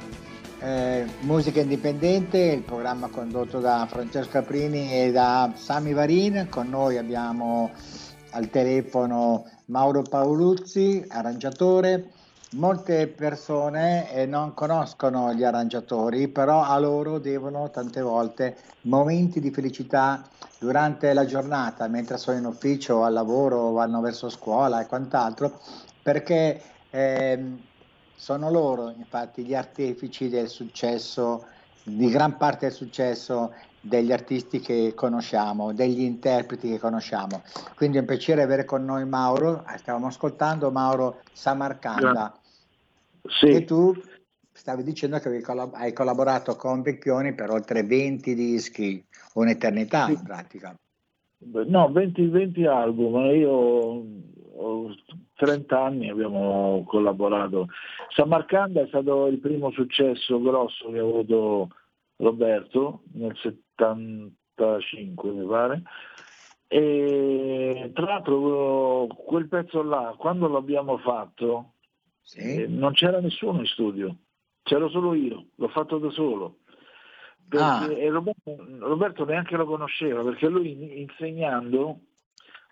eh, 0.60 1.06
musica 1.22 1.60
indipendente, 1.60 2.38
il 2.38 2.62
programma 2.62 3.10
condotto 3.10 3.60
da 3.60 3.86
Francesco 3.90 4.32
Caprini 4.32 4.94
e 4.94 5.12
da 5.12 5.52
Sami 5.56 5.92
Varin. 5.92 6.48
Con 6.50 6.70
noi 6.70 6.98
abbiamo 6.98 7.72
al 8.32 8.50
telefono 8.50 9.44
Mauro 9.66 10.04
Paoluzzi, 10.04 11.04
arrangiatore. 11.10 12.12
Molte 12.52 13.08
persone 13.08 14.10
eh, 14.14 14.26
non 14.26 14.54
conoscono 14.54 15.34
gli 15.34 15.44
arrangiatori, 15.44 16.30
però 16.30 16.64
a 16.64 16.80
loro 16.80 17.20
devono 17.20 17.70
tante 17.70 18.00
volte 18.02 18.56
momenti 18.84 19.42
di 19.42 19.52
felicità 19.52 20.24
durante 20.60 21.12
la 21.12 21.26
giornata, 21.26 21.90
mentre 21.90 22.16
sono 22.16 22.38
in 22.38 22.46
ufficio, 22.46 23.04
al 23.04 23.12
lavoro, 23.12 23.72
vanno 23.72 24.00
verso 24.00 24.30
scuola 24.30 24.80
e 24.80 24.86
quant'altro, 24.86 25.60
perché 26.02 26.62
ehm, 26.90 27.67
sono 28.18 28.50
loro 28.50 28.90
infatti 28.90 29.46
gli 29.46 29.54
artefici 29.54 30.28
del 30.28 30.48
successo, 30.48 31.46
di 31.84 32.10
gran 32.10 32.36
parte 32.36 32.66
del 32.66 32.76
successo 32.76 33.54
degli 33.80 34.12
artisti 34.12 34.60
che 34.60 34.94
conosciamo, 34.96 35.72
degli 35.72 36.02
interpreti 36.02 36.68
che 36.68 36.80
conosciamo. 36.80 37.44
Quindi 37.76 37.98
è 37.98 38.00
un 38.00 38.08
piacere 38.08 38.42
avere 38.42 38.66
con 38.66 38.84
noi 38.84 39.06
Mauro, 39.06 39.64
stavamo 39.78 40.08
ascoltando 40.08 40.72
Mauro 40.72 41.22
Samarcanda. 41.32 42.36
Sì. 43.22 43.46
E 43.46 43.64
tu 43.66 43.94
stavi 44.52 44.82
dicendo 44.82 45.20
che 45.20 45.44
hai 45.74 45.94
collaborato 45.94 46.56
con 46.56 46.82
Vecchioni 46.82 47.34
per 47.36 47.52
oltre 47.52 47.84
20 47.84 48.34
dischi, 48.34 49.06
un'eternità 49.36 50.08
Sì. 50.08 50.14
in 50.14 50.24
pratica. 50.24 50.76
No, 51.40 51.92
20, 51.92 52.28
20 52.30 52.66
album, 52.66 53.16
io 53.36 54.06
30 55.36 55.80
anni 55.84 56.10
abbiamo 56.10 56.84
collaborato. 56.88 57.68
Samarcanda 58.10 58.82
è 58.82 58.88
stato 58.88 59.28
il 59.28 59.40
primo 59.40 59.72
successo 59.72 60.42
grosso 60.42 60.90
che 60.90 60.98
ha 61.00 61.04
avuto 61.04 61.70
Roberto 62.18 63.02
nel 63.14 63.36
75 63.38 65.32
mi 65.32 65.46
pare. 65.46 65.82
E 66.70 67.92
tra 67.94 68.06
l'altro 68.06 69.08
quel 69.08 69.48
pezzo 69.48 69.82
là, 69.84 70.14
quando 70.18 70.48
l'abbiamo 70.48 70.98
fatto, 70.98 71.74
Sì? 72.22 72.40
eh, 72.64 72.68
non 72.68 72.92
c'era 72.94 73.20
nessuno 73.22 73.60
in 73.60 73.66
studio, 73.68 74.16
c'ero 74.64 74.90
solo 74.90 75.14
io, 75.14 75.46
l'ho 75.56 75.68
fatto 75.70 75.98
da 75.98 76.10
solo. 76.10 76.58
Perché, 77.48 78.06
Ah. 78.06 78.10
Roberto, 78.12 78.58
Roberto 78.80 79.24
neanche 79.24 79.56
lo 79.56 79.66
conosceva 79.66 80.22
perché 80.22 80.50
lui 80.50 80.72
in- 80.72 80.98
insegnando 81.08 82.00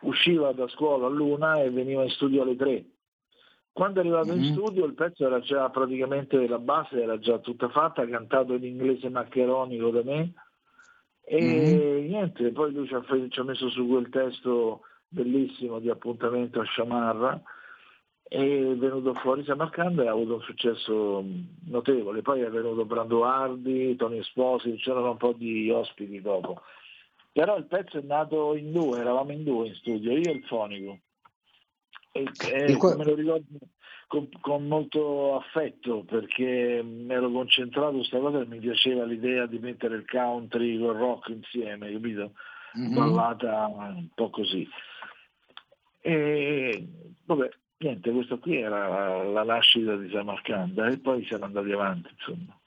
usciva 0.05 0.51
da 0.53 0.67
scuola 0.67 1.07
all'una 1.07 1.61
e 1.61 1.69
veniva 1.69 2.03
in 2.03 2.09
studio 2.09 2.41
alle 2.41 2.55
tre. 2.55 2.85
Quando 3.71 3.99
è 3.99 4.03
arrivato 4.03 4.31
in 4.31 4.39
Mhm. 4.39 4.51
studio 4.51 4.85
il 4.85 4.93
pezzo 4.93 5.25
era 5.25 5.39
già 5.41 5.69
praticamente 5.69 6.47
la 6.47 6.59
base 6.59 7.01
era 7.01 7.19
già 7.19 7.39
tutta 7.39 7.67
fatta, 7.69 8.07
cantato 8.07 8.53
in 8.53 8.63
inglese 8.63 9.09
maccheronico 9.09 9.89
da 9.89 10.03
me 10.03 10.33
e 11.25 11.41
Mhm. 11.41 12.07
niente, 12.07 12.51
poi 12.51 12.71
lui 12.71 12.87
ci 12.87 12.93
ha, 12.93 13.03
ci 13.29 13.39
ha 13.39 13.43
messo 13.43 13.69
su 13.69 13.85
quel 13.87 14.09
testo 14.09 14.81
bellissimo 15.09 15.79
di 15.79 15.89
appuntamento 15.89 16.61
a 16.61 16.63
Sciamarra 16.63 17.41
e 18.27 18.71
è 18.71 18.75
venuto 18.75 19.13
fuori 19.15 19.43
Samarcanda 19.43 20.03
e 20.03 20.07
ha 20.07 20.11
avuto 20.11 20.35
un 20.35 20.41
successo 20.41 21.23
notevole. 21.65 22.21
Poi 22.21 22.41
è 22.41 22.49
venuto 22.49 22.85
Brando 22.85 23.23
Ardi, 23.23 23.95
Tony 23.97 24.19
Esposito, 24.19 24.77
c'erano 24.77 25.11
un 25.11 25.17
po' 25.17 25.33
di 25.33 25.69
ospiti 25.69 26.21
dopo. 26.21 26.61
Però 27.35 27.57
il 27.57 27.65
pezzo 27.65 27.97
è 27.97 28.01
nato 28.01 28.55
in 28.55 28.71
due, 28.71 29.01
eravamo 29.01 29.33
in 29.33 29.43
due 29.43 29.67
in 29.67 29.75
studio, 29.75 30.17
io 30.17 30.29
e 30.29 30.35
il 30.35 30.45
fonico. 30.45 30.99
E, 32.13 32.31
e 32.39 32.77
que- 32.77 32.95
me 32.95 33.03
lo 33.03 33.13
ricordo 33.13 33.59
con, 34.07 34.29
con 34.39 34.65
molto 34.65 35.35
affetto 35.35 36.05
perché 36.05 36.81
mi 36.81 37.11
ero 37.13 37.29
concentrato 37.29 37.91
su 37.91 38.09
questa 38.09 38.19
cosa 38.19 38.39
e 38.39 38.45
mi 38.45 38.59
piaceva 38.59 39.03
l'idea 39.03 39.47
di 39.47 39.59
mettere 39.59 39.97
il 39.97 40.05
country 40.09 40.79
col 40.79 40.95
rock 40.95 41.27
insieme, 41.27 41.91
capito? 41.91 42.31
Mhm. 42.75 42.93
ballata 42.93 43.67
un 43.67 44.07
po' 44.15 44.29
così. 44.29 44.65
E 45.99 46.87
vabbè, 47.25 47.49
niente, 47.79 48.11
questa 48.11 48.37
qui 48.37 48.61
era 48.61 49.23
la 49.23 49.43
nascita 49.43 49.97
di 49.97 50.09
Samarcanda 50.09 50.87
e 50.87 50.99
poi 50.99 51.25
siamo 51.25 51.43
andati 51.43 51.71
avanti, 51.73 52.07
insomma. 52.17 52.57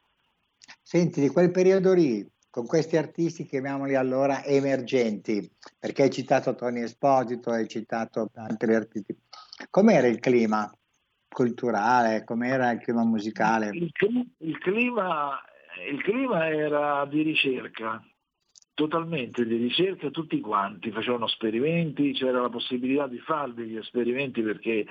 Senti, 0.83 1.23
di 1.23 1.29
quel 1.29 1.51
periodo 1.51 1.95
lì, 1.95 2.27
con 2.59 2.67
questi 2.67 2.97
artisti, 2.97 3.47
chiamiamoli 3.47 3.95
allora 3.95 4.43
emergenti, 4.43 5.49
perché 5.79 6.03
hai 6.03 6.11
citato 6.11 6.57
Tony 6.57 6.83
Esposito, 6.83 7.51
hai 7.51 7.69
citato 7.69 8.33
altri 8.35 8.75
artisti, 8.75 9.17
com'era 9.71 10.09
il 10.09 10.19
clima 10.19 10.69
culturale, 11.29 12.25
com'era 12.25 12.73
il 12.73 12.81
clima 12.81 13.05
musicale? 13.05 13.69
Il, 13.69 13.93
il 14.39 14.59
clima, 14.59 15.41
il 15.89 16.03
clima 16.03 16.49
era 16.49 17.07
di 17.07 17.23
ricerca, 17.23 18.05
totalmente 18.75 19.47
di 19.47 19.57
ricerca, 19.57 20.11
tutti 20.11 20.41
quanti 20.41 20.91
facevano 20.91 21.27
esperimenti, 21.27 22.13
c'era 22.13 22.41
la 22.41 22.51
possibilità 22.51 23.07
di 23.07 23.21
fare 23.21 23.55
degli 23.55 23.77
esperimenti 23.77 24.43
perché 24.43 24.85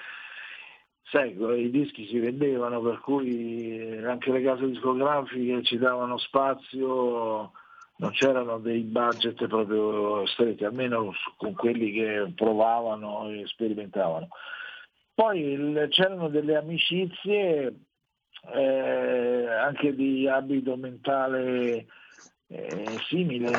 sai, 1.09 1.35
i 1.61 1.69
dischi 1.69 2.05
si 2.07 2.19
vendevano, 2.19 2.81
per 2.81 2.99
cui 2.99 3.97
anche 4.03 4.31
le 4.31 4.41
case 4.41 4.67
discografiche 4.67 5.63
ci 5.63 5.77
davano 5.77 6.17
spazio, 6.17 7.51
non 7.99 8.11
c'erano 8.11 8.57
dei 8.59 8.81
budget 8.81 9.47
proprio 9.47 10.25
stretti, 10.27 10.65
almeno 10.65 11.13
con 11.37 11.53
quelli 11.53 11.91
che 11.93 12.31
provavano 12.35 13.29
e 13.29 13.43
sperimentavano. 13.45 14.27
Poi 15.13 15.87
c'erano 15.89 16.27
delle 16.29 16.55
amicizie 16.55 17.73
eh, 18.53 19.47
anche 19.47 19.95
di 19.95 20.27
abito 20.27 20.75
mentale 20.75 21.87
eh, 22.47 22.85
simile, 23.07 23.51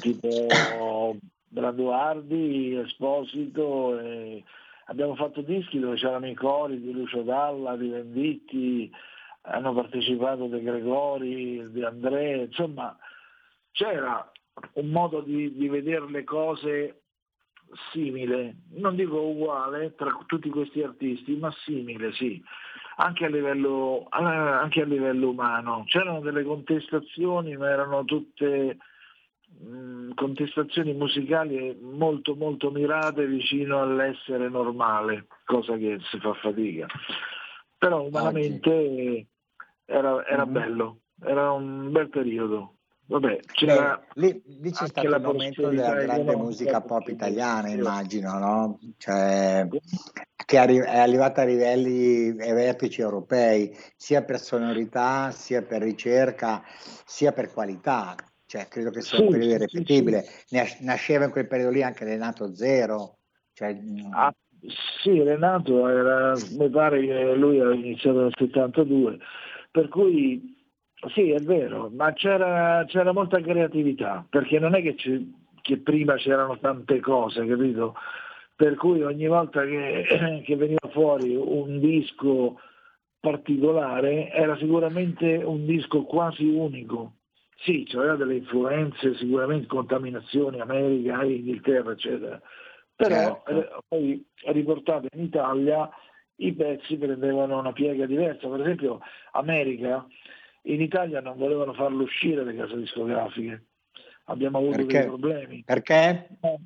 tipo 0.00 1.16
Branduardi, 1.48 2.76
Esposito. 2.76 3.98
eh, 3.98 4.44
abbiamo 4.86 5.14
fatto 5.14 5.40
dischi 5.40 5.78
dove 5.78 5.96
c'erano 5.96 6.28
i 6.28 6.34
cori 6.34 6.80
di 6.80 6.92
Lucio 6.92 7.22
Dalla, 7.22 7.76
di 7.76 7.88
Venditti, 7.88 8.90
hanno 9.42 9.72
partecipato 9.72 10.46
De 10.46 10.60
Gregori, 10.60 11.70
di 11.70 11.82
Andrea, 11.84 12.42
insomma 12.42 12.96
c'era 13.72 14.30
un 14.74 14.88
modo 14.88 15.20
di, 15.20 15.54
di 15.54 15.68
vedere 15.68 16.08
le 16.08 16.24
cose 16.24 17.02
simile, 17.92 18.56
non 18.74 18.96
dico 18.96 19.20
uguale 19.20 19.94
tra 19.94 20.16
tutti 20.26 20.48
questi 20.50 20.82
artisti, 20.82 21.36
ma 21.36 21.52
simile, 21.64 22.12
sì, 22.12 22.42
anche 22.96 23.24
a 23.24 23.28
livello, 23.28 24.08
eh, 24.12 24.22
anche 24.22 24.82
a 24.82 24.86
livello 24.86 25.30
umano. 25.30 25.84
C'erano 25.86 26.20
delle 26.20 26.44
contestazioni, 26.44 27.56
ma 27.56 27.68
erano 27.68 28.04
tutte 28.04 28.78
mh, 29.58 30.14
contestazioni 30.14 30.92
musicali 30.94 31.76
molto 31.80 32.34
molto 32.34 32.70
mirate 32.70 33.26
vicino 33.26 33.80
all'essere 33.82 34.48
normale, 34.48 35.26
cosa 35.44 35.76
che 35.76 35.98
si 36.10 36.18
fa 36.18 36.32
fatica. 36.34 36.86
Però 37.78 38.02
umanamente 38.04 39.26
era, 39.84 40.26
era 40.26 40.46
Mhm. 40.46 40.52
bello, 40.52 41.00
era 41.22 41.52
un 41.52 41.90
bel 41.92 42.08
periodo. 42.08 42.72
Vabbè, 43.08 43.38
c'era 43.52 44.04
Beh, 44.14 44.20
lì, 44.20 44.42
lì 44.60 44.72
c'è 44.72 44.88
stato 44.88 45.06
il 45.06 45.20
momento 45.20 45.68
della 45.68 45.94
grande 45.94 46.34
musica 46.34 46.80
pop 46.80 47.06
italiana, 47.06 47.68
immagino, 47.68 48.36
no? 48.38 48.80
Cioè, 48.96 49.68
che 50.44 50.56
è 50.58 50.98
arrivata 50.98 51.42
a 51.42 51.44
livelli 51.44 52.36
e 52.36 52.52
vertici 52.52 53.00
europei, 53.00 53.70
sia 53.96 54.24
per 54.24 54.40
sonorità, 54.40 55.30
sia 55.30 55.62
per 55.62 55.82
ricerca, 55.82 56.64
sia 56.66 57.30
per 57.32 57.52
qualità. 57.52 58.16
Cioè, 58.56 58.68
credo 58.68 58.90
che 58.90 59.02
sia 59.02 59.18
un 59.18 59.24
Sì, 59.26 59.30
periodo 59.38 59.68
sì, 59.68 59.82
sì. 59.84 60.02
Ne- 60.02 60.76
Nasceva 60.80 61.24
in 61.26 61.30
quel 61.30 61.46
periodo 61.46 61.70
lì 61.72 61.82
anche 61.82 62.04
Renato 62.04 62.54
Zero. 62.54 63.18
Cioè, 63.52 63.74
mh, 63.74 64.10
Ah, 64.12 64.34
sì, 65.02 65.22
Renato 65.22 65.86
era, 65.88 66.32
mi 66.58 66.70
pare 66.70 67.00
che 67.04 67.34
lui 67.34 67.60
aveva 67.60 67.74
iniziato 67.74 68.22
nel 68.22 68.34
72, 68.36 69.18
per 69.70 69.88
cui 69.88 70.54
sì, 71.14 71.30
è 71.30 71.40
vero, 71.40 71.90
ma 71.94 72.12
c'era, 72.14 72.82
c'era 72.86 73.12
molta 73.12 73.40
creatività, 73.40 74.26
perché 74.28 74.58
non 74.58 74.74
è 74.74 74.80
che, 74.82 74.96
ci- 74.96 75.34
che 75.60 75.76
prima 75.78 76.14
c'erano 76.14 76.58
tante 76.58 77.00
cose, 77.00 77.46
capito? 77.46 77.94
Per 78.54 78.74
cui 78.76 79.02
ogni 79.02 79.26
volta 79.26 79.62
che, 79.64 80.06
che 80.44 80.56
veniva 80.56 80.88
fuori 80.90 81.36
un 81.36 81.78
disco 81.78 82.58
particolare 83.20 84.30
era 84.30 84.56
sicuramente 84.56 85.34
un 85.44 85.66
disco 85.66 86.04
quasi 86.04 86.44
unico. 86.46 87.12
Sì, 87.58 87.84
c'aveva 87.88 88.16
delle 88.16 88.36
influenze, 88.36 89.14
sicuramente 89.16 89.66
contaminazioni, 89.66 90.60
America, 90.60 91.24
Inghilterra, 91.24 91.92
eccetera. 91.92 92.40
Però 92.94 93.42
Certo. 93.46 93.50
eh, 93.50 93.68
poi 93.88 94.26
riportate 94.44 95.08
in 95.14 95.22
Italia 95.24 95.88
i 96.36 96.52
pezzi 96.52 96.96
prendevano 96.96 97.58
una 97.58 97.72
piega 97.72 98.06
diversa. 98.06 98.48
Per 98.48 98.60
esempio, 98.60 99.00
America 99.32 100.06
in 100.62 100.80
Italia 100.80 101.20
non 101.20 101.36
volevano 101.38 101.72
farlo 101.72 102.02
uscire 102.02 102.44
le 102.44 102.54
case 102.54 102.76
discografiche. 102.76 103.64
Abbiamo 104.24 104.58
avuto 104.58 104.76
Perché? 104.76 104.98
dei 104.98 105.06
problemi. 105.06 105.62
Perché? 105.64 106.28
Eh, 106.40 106.58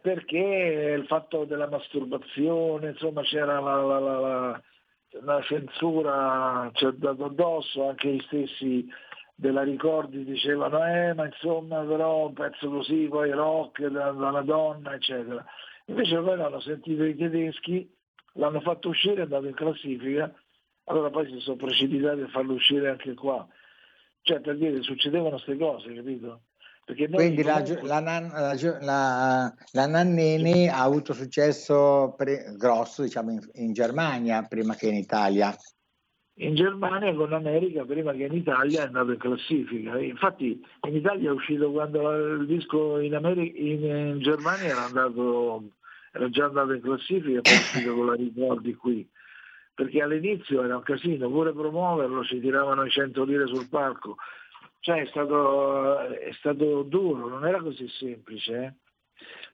Perché 0.00 0.94
il 0.98 1.06
fatto 1.06 1.44
della 1.44 1.68
masturbazione, 1.68 2.90
insomma 2.90 3.22
c'era 3.22 3.60
la, 3.60 3.82
la- 3.82 3.98
la- 3.98 4.20
la- 4.20 4.62
la 5.22 5.42
censura 5.42 6.70
ci 6.72 6.84
ha 6.86 6.90
dato 6.96 7.24
addosso, 7.26 7.88
anche 7.88 8.08
gli 8.12 8.20
stessi 8.26 8.88
della 9.34 9.62
Ricordi 9.62 10.24
dicevano 10.24 10.86
eh 10.86 11.12
ma 11.14 11.26
insomma 11.26 11.80
però 11.82 12.26
un 12.26 12.32
pezzo 12.34 12.70
così, 12.70 13.06
poi 13.08 13.30
rock 13.30 13.86
da 13.86 14.10
una 14.10 14.42
donna 14.42 14.94
eccetera. 14.94 15.44
Invece 15.86 16.16
poi 16.20 16.36
l'hanno 16.36 16.60
sentito 16.60 17.04
i 17.04 17.16
tedeschi, 17.16 17.92
l'hanno 18.34 18.60
fatto 18.60 18.88
uscire, 18.88 19.16
è 19.16 19.22
andato 19.22 19.46
in 19.46 19.54
classifica, 19.54 20.32
allora 20.84 21.10
poi 21.10 21.30
si 21.30 21.40
sono 21.40 21.56
precipitati 21.56 22.20
a 22.20 22.28
farlo 22.28 22.54
uscire 22.54 22.88
anche 22.90 23.14
qua. 23.14 23.46
Cioè 24.22 24.40
per 24.40 24.56
dire 24.56 24.80
succedevano 24.82 25.30
queste 25.30 25.56
cose, 25.58 25.92
capito? 25.94 26.40
Quindi 26.86 27.42
la, 27.42 27.62
comunque- 27.62 27.88
la, 27.88 28.00
la 28.00 28.78
la- 28.80 29.54
la 29.72 29.86
Nannini 29.86 30.68
ha 30.68 30.82
avuto 30.82 31.12
successo 31.14 32.14
pre- 32.16 32.54
grosso 32.56 33.02
diciamo, 33.02 33.30
in, 33.32 33.40
in 33.54 33.72
Germania 33.72 34.42
prima 34.42 34.74
che 34.74 34.88
in 34.88 34.94
Italia. 34.96 35.54
In 36.38 36.54
Germania 36.54 37.14
con 37.14 37.32
America 37.32 37.84
prima 37.84 38.12
che 38.12 38.24
in 38.24 38.34
Italia 38.34 38.82
è 38.82 38.86
andato 38.86 39.12
in 39.12 39.18
classifica. 39.18 39.98
Infatti 40.00 40.60
in 40.82 40.96
Italia 40.96 41.30
è 41.30 41.32
uscito 41.32 41.70
quando 41.70 42.10
il 42.10 42.46
disco 42.46 42.98
in, 42.98 43.14
Ameri- 43.14 43.70
in, 43.70 44.18
Germania 44.20 44.70
era, 44.70 44.84
andato, 44.84 45.62
era 46.12 46.28
già 46.30 46.46
andato 46.46 46.72
in 46.72 46.80
classifica 46.80 47.40
poi 47.40 47.56
è 47.56 47.60
uscito 47.60 47.94
con 47.94 48.06
la 48.06 48.14
ricordi 48.14 48.74
qui. 48.74 49.08
Perché 49.74 50.02
all'inizio 50.02 50.62
era 50.62 50.76
un 50.76 50.82
casino, 50.82 51.28
pure 51.28 51.52
promuoverlo 51.52 52.24
ci 52.24 52.40
tiravano 52.40 52.84
i 52.84 52.90
100 52.90 53.24
lire 53.24 53.46
sul 53.46 53.68
palco. 53.68 54.16
Cioè 54.80 55.02
è 55.02 55.06
stato, 55.06 55.98
è 55.98 56.32
stato 56.38 56.82
duro, 56.82 57.28
non 57.28 57.46
era 57.46 57.60
così 57.60 57.88
semplice. 57.88 58.54
eh. 58.54 58.72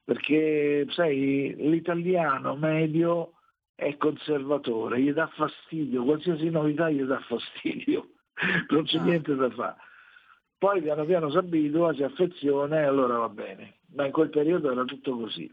Perché 0.04 0.86
sai, 0.90 1.54
l'italiano 1.56 2.56
medio 2.56 3.32
è 3.80 3.96
conservatore, 3.96 5.00
gli 5.00 5.10
dà 5.12 5.26
fastidio, 5.34 6.04
qualsiasi 6.04 6.50
novità 6.50 6.90
gli 6.90 7.02
dà 7.02 7.18
fastidio, 7.20 8.10
non 8.68 8.84
c'è 8.84 8.98
Ah. 8.98 9.02
niente 9.04 9.34
da 9.34 9.50
fare. 9.50 9.76
Poi 10.58 10.82
piano 10.82 11.06
piano 11.06 11.30
si 11.30 11.38
abitua, 11.38 11.94
si 11.94 12.02
affeziona 12.02 12.80
e 12.80 12.84
allora 12.84 13.16
va 13.16 13.30
bene. 13.30 13.78
Ma 13.94 14.04
in 14.04 14.12
quel 14.12 14.28
periodo 14.28 14.70
era 14.70 14.84
tutto 14.84 15.16
così. 15.16 15.50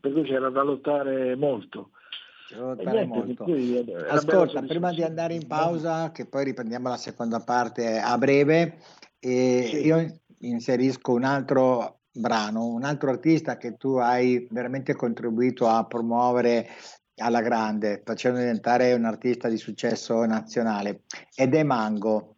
Per 0.00 0.10
cui 0.12 0.22
c'era 0.22 0.48
da 0.48 0.62
lottare 0.62 1.36
molto. 1.36 1.90
Niente, 2.82 3.34
cui, 3.36 3.74
vabbè, 3.74 4.08
Ascolta, 4.08 4.62
prima 4.62 4.92
di 4.92 5.02
andare 5.02 5.34
in 5.34 5.46
pausa, 5.46 6.10
che 6.12 6.26
poi 6.26 6.44
riprendiamo 6.44 6.88
la 6.88 6.96
seconda 6.96 7.40
parte 7.40 7.98
a 7.98 8.16
breve, 8.16 8.78
eh, 9.18 9.64
Sì. 9.70 9.84
io 9.86 10.20
inserisco 10.40 11.12
un 11.12 11.24
altro 11.24 12.00
brano, 12.10 12.66
un 12.66 12.84
altro 12.84 13.10
artista 13.10 13.56
che 13.58 13.76
tu 13.76 13.96
hai 13.96 14.46
veramente 14.50 14.94
contribuito 14.94 15.66
a 15.66 15.84
promuovere 15.84 16.68
alla 17.16 17.40
grande, 17.40 18.02
facendo 18.04 18.38
diventare 18.38 18.92
un 18.92 19.04
artista 19.04 19.48
di 19.48 19.56
successo 19.56 20.24
nazionale, 20.24 21.02
ed 21.34 21.54
è 21.54 21.62
Mango. 21.62 22.36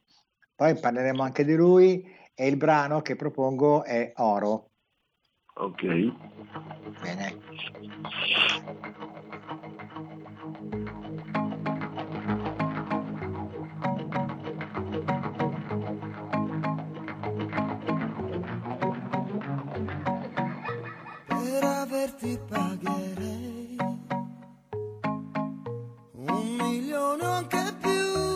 Poi 0.55 0.79
parleremo 0.79 1.23
anche 1.23 1.45
di 1.45 1.55
lui 1.55 2.05
e 2.35 2.47
il 2.47 2.57
brano 2.57 3.01
che 3.03 3.17
propongo 3.17 3.85
è 3.85 4.13
Oro. 4.17 4.71
Ok. 5.55 5.83
Bene. 7.01 7.39
Per 21.27 21.65
averti 21.65 22.39
pagherei 22.47 23.56
un 26.67 26.73
milione 26.73 27.27
o 27.27 27.31
anche 27.31 27.75
più, 27.81 28.36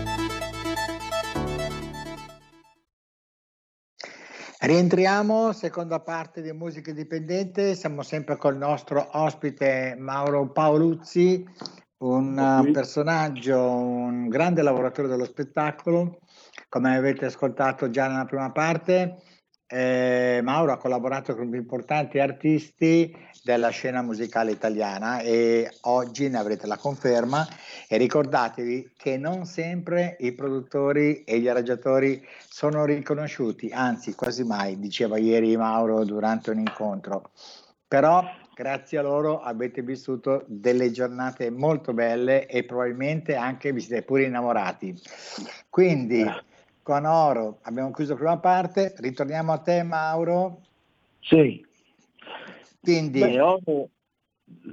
Rientriamo, 4.63 5.53
seconda 5.53 5.99
parte 6.01 6.39
di 6.43 6.51
Musica 6.51 6.91
Indipendente, 6.91 7.73
siamo 7.73 8.03
sempre 8.03 8.37
col 8.37 8.57
nostro 8.57 9.07
ospite 9.13 9.95
Mauro 9.97 10.51
Paoluzzi, 10.51 11.43
un 12.03 12.37
uh, 12.37 12.71
personaggio, 12.71 13.59
un 13.59 14.27
grande 14.27 14.61
lavoratore 14.61 15.07
dello 15.07 15.25
spettacolo, 15.25 16.19
come 16.69 16.95
avete 16.95 17.25
ascoltato 17.25 17.89
già 17.89 18.07
nella 18.07 18.25
prima 18.25 18.51
parte. 18.51 19.23
Eh, 19.73 20.41
Mauro 20.43 20.73
ha 20.73 20.77
collaborato 20.77 21.33
con 21.33 21.55
importanti 21.55 22.19
artisti 22.19 23.15
della 23.41 23.69
scena 23.69 24.01
musicale 24.01 24.51
italiana 24.51 25.21
e 25.21 25.71
oggi 25.81 26.27
ne 26.27 26.37
avrete 26.37 26.67
la 26.67 26.75
conferma 26.75 27.47
e 27.87 27.95
ricordatevi 27.95 28.91
che 28.97 29.17
non 29.17 29.45
sempre 29.45 30.17
i 30.19 30.33
produttori 30.33 31.23
e 31.23 31.39
gli 31.39 31.47
arrangiatori 31.47 32.21
sono 32.49 32.83
riconosciuti, 32.83 33.69
anzi 33.71 34.13
quasi 34.13 34.43
mai, 34.43 34.77
diceva 34.77 35.17
ieri 35.17 35.55
Mauro 35.55 36.03
durante 36.03 36.51
un 36.51 36.59
incontro. 36.59 37.31
Però 37.87 38.23
grazie 38.53 38.97
a 38.97 39.03
loro 39.03 39.39
avete 39.39 39.81
vissuto 39.81 40.43
delle 40.47 40.91
giornate 40.91 41.49
molto 41.49 41.93
belle 41.93 42.45
e 42.45 42.65
probabilmente 42.65 43.35
anche 43.35 43.71
vi 43.71 43.79
siete 43.79 44.03
pure 44.03 44.23
innamorati. 44.23 44.93
Quindi 45.69 46.25
con 46.83 47.05
Oro 47.05 47.59
abbiamo 47.63 47.91
chiuso 47.91 48.11
la 48.13 48.17
prima 48.17 48.37
parte, 48.39 48.93
ritorniamo 48.97 49.51
a 49.53 49.57
te 49.59 49.83
Mauro. 49.83 50.61
Sì. 51.19 51.65
Quindi 52.79 53.19
Beh, 53.19 53.39
Oro- 53.39 53.89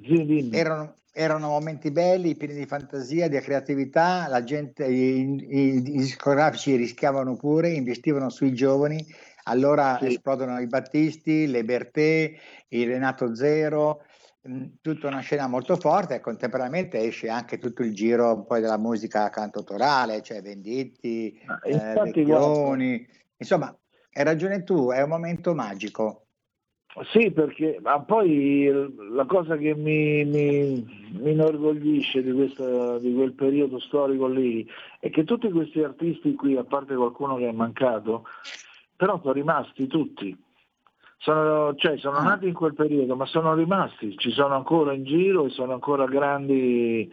sì, 0.03 0.49
erano, 0.53 0.97
erano 1.13 1.49
momenti 1.49 1.91
belli, 1.91 2.37
pieni 2.37 2.55
di 2.55 2.67
fantasia, 2.67 3.29
di 3.29 3.39
creatività, 3.41 4.27
la 4.29 4.43
gente, 4.45 4.87
i, 4.87 5.21
i- 5.21 5.75
i 5.77 5.83
discografici 5.83 6.77
rischiavano 6.77 7.37
pure, 7.37 7.71
investivano 7.71 8.31
sui 8.31 8.53
giovani, 8.55 9.05
allora 9.45 9.99
Sì. 9.99 10.07
esplodono 10.07 10.59
i 10.61 10.67
Battisti, 10.67 11.47
le 11.47 11.65
Bertè, 11.65 12.33
il 12.69 12.87
Renato 12.87 13.35
Zero, 13.35 14.03
tutta 14.81 15.09
una 15.09 15.21
scena 15.21 15.47
molto 15.47 15.77
forte 15.77 16.17
e 16.17 16.21
contemporaneamente 16.21 17.01
esce 17.01 17.29
anche 17.29 17.59
tutto 17.59 17.83
il 17.83 17.93
giro 17.95 18.45
poi 18.45 18.61
della 18.61 18.79
musica 18.79 19.29
cantautorale, 19.31 20.23
cioè 20.23 20.41
Venditti, 20.41 21.41
Ma 21.47 21.61
eh, 21.61 22.01
Vecchioni, 22.01 23.07
insomma, 23.37 23.77
hai 24.13 24.25
ragione 24.25 24.63
tu, 24.63 24.91
è 24.91 25.03
un 25.03 25.09
momento 25.09 25.55
magico. 25.55 26.23
Sì, 27.13 27.31
perché 27.31 27.79
ma 27.81 28.01
poi 28.01 28.67
la 29.13 29.27
cosa 29.27 29.57
che 29.57 29.75
mi, 29.75 30.25
mi, 30.25 31.11
mi 31.21 31.31
inorgoglisce 31.33 32.23
di, 32.23 32.33
questa- 32.33 32.99
di 32.99 33.15
quel 33.15 33.35
periodo 33.35 33.79
storico 33.79 34.27
lì 34.27 34.67
è 34.99 35.11
che 35.11 35.25
tutti 35.25 35.51
questi 35.51 35.83
artisti 35.83 36.35
qui, 36.35 36.57
a 36.57 36.65
parte 36.65 36.95
qualcuno 36.97 37.37
che 37.37 37.49
è 37.49 37.53
mancato, 37.53 38.25
però 38.97 39.21
sono 39.21 39.33
rimasti 39.33 39.87
tutti. 39.87 40.37
Sono, 41.21 41.75
cioè, 41.75 41.99
sono 41.99 42.19
Ah. 42.19 42.23
nati 42.23 42.47
in 42.47 42.55
quel 42.55 42.75
periodo, 42.75 43.17
ma 43.17 43.27
sono 43.27 43.55
rimasti, 43.55 44.17
ci 44.19 44.31
sono 44.31 44.55
ancora 44.55 44.93
in 44.93 45.05
giro 45.05 45.47
e 45.47 45.51
sono 45.51 45.73
ancora 45.73 46.07
grandi, 46.07 47.13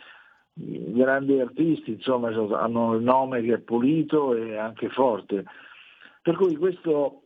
grandi 0.53 1.39
artisti, 1.39 1.91
insomma, 1.93 2.31
so- 2.31 2.55
hanno 2.55 2.93
il 2.95 3.01
nome 3.03 3.41
che 3.41 3.55
è 3.55 3.57
pulito 3.59 4.35
e 4.35 4.57
anche 4.57 4.89
forte. 4.89 5.43
Per 6.21 6.35
cui 6.35 6.55
questo, 6.55 7.23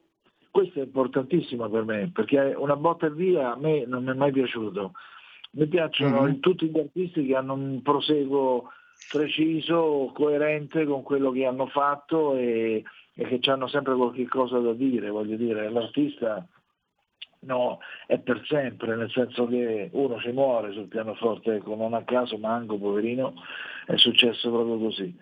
questo 0.50 0.80
è 0.80 0.84
importantissimo 0.84 1.70
per 1.70 1.84
me, 1.84 2.12
perché 2.14 2.54
una 2.58 2.76
botta 2.78 3.08
e 3.08 3.12
via 3.12 3.52
a 3.54 3.58
me 3.58 3.86
non 3.86 4.04
mi 4.06 4.12
è 4.12 4.14
mai 4.16 4.32
piaciuto. 4.32 4.94
Mi 5.52 5.68
piacciono 5.68 6.22
Mhm. 6.24 6.40
tutti 6.40 6.68
gli 6.70 6.80
artisti 6.80 7.26
che 7.26 7.36
hanno 7.36 7.54
un 7.54 7.82
proseguo 7.82 8.72
preciso, 9.12 10.12
coerente 10.14 10.86
con 10.86 11.04
quello 11.04 11.32
che 11.32 11.46
hanno 11.46 11.68
fatto 11.68 12.36
e, 12.36 12.84
e 13.14 13.40
che 13.40 13.52
hanno 13.52 13.68
sempre 13.68 13.96
qualche 13.96 14.28
cosa 14.28 14.60
da 14.60 14.74
dire, 14.74 15.10
voglio 15.10 15.36
dire, 15.36 15.70
l'artista 15.70 16.46
no, 17.42 17.80
è 18.06 18.20
per 18.20 18.44
sempre, 18.48 18.96
nel 18.96 19.10
senso 19.12 19.48
che 19.48 19.90
uno 19.94 20.20
ci 20.20 20.32
muore 20.32 20.72
sul 20.74 20.88
pianoforte, 20.88 21.56
ecco, 21.56 21.76
non 21.76 21.94
a 21.94 22.04
caso 22.04 22.38
Mango, 22.38 22.78
poverino, 22.78 23.34
è 23.86 23.98
successo 23.98 24.50
proprio 24.50 24.78
così. 24.78 25.16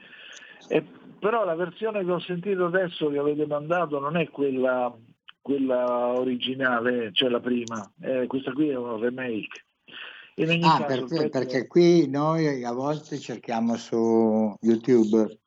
E, 0.68 0.84
però 1.20 1.46
la 1.46 1.56
versione 1.56 2.04
che 2.04 2.12
ho 2.12 2.20
sentito 2.20 2.66
adesso 2.66 3.10
che 3.10 3.18
avete 3.18 3.46
mandato 3.46 4.00
non 4.00 4.18
è 4.18 4.30
quella, 4.30 4.96
quella 5.42 6.08
originale, 6.10 7.12
cioè 7.14 7.30
la 7.30 7.40
prima, 7.40 7.92
Eh, 8.02 8.28
questa 8.28 8.52
qui 8.52 8.70
è 8.70 8.76
un 8.76 9.00
remake. 9.00 9.66
Ah, 10.40 10.46
caso, 10.46 10.86
perché, 10.86 11.06
pezzo- 11.08 11.30
perché 11.30 11.68
qui 11.68 12.08
noi 12.08 12.64
a 12.64 12.72
volte 12.72 13.18
cerchiamo 13.18 13.76
su 13.76 14.56
YouTube, 14.62 15.40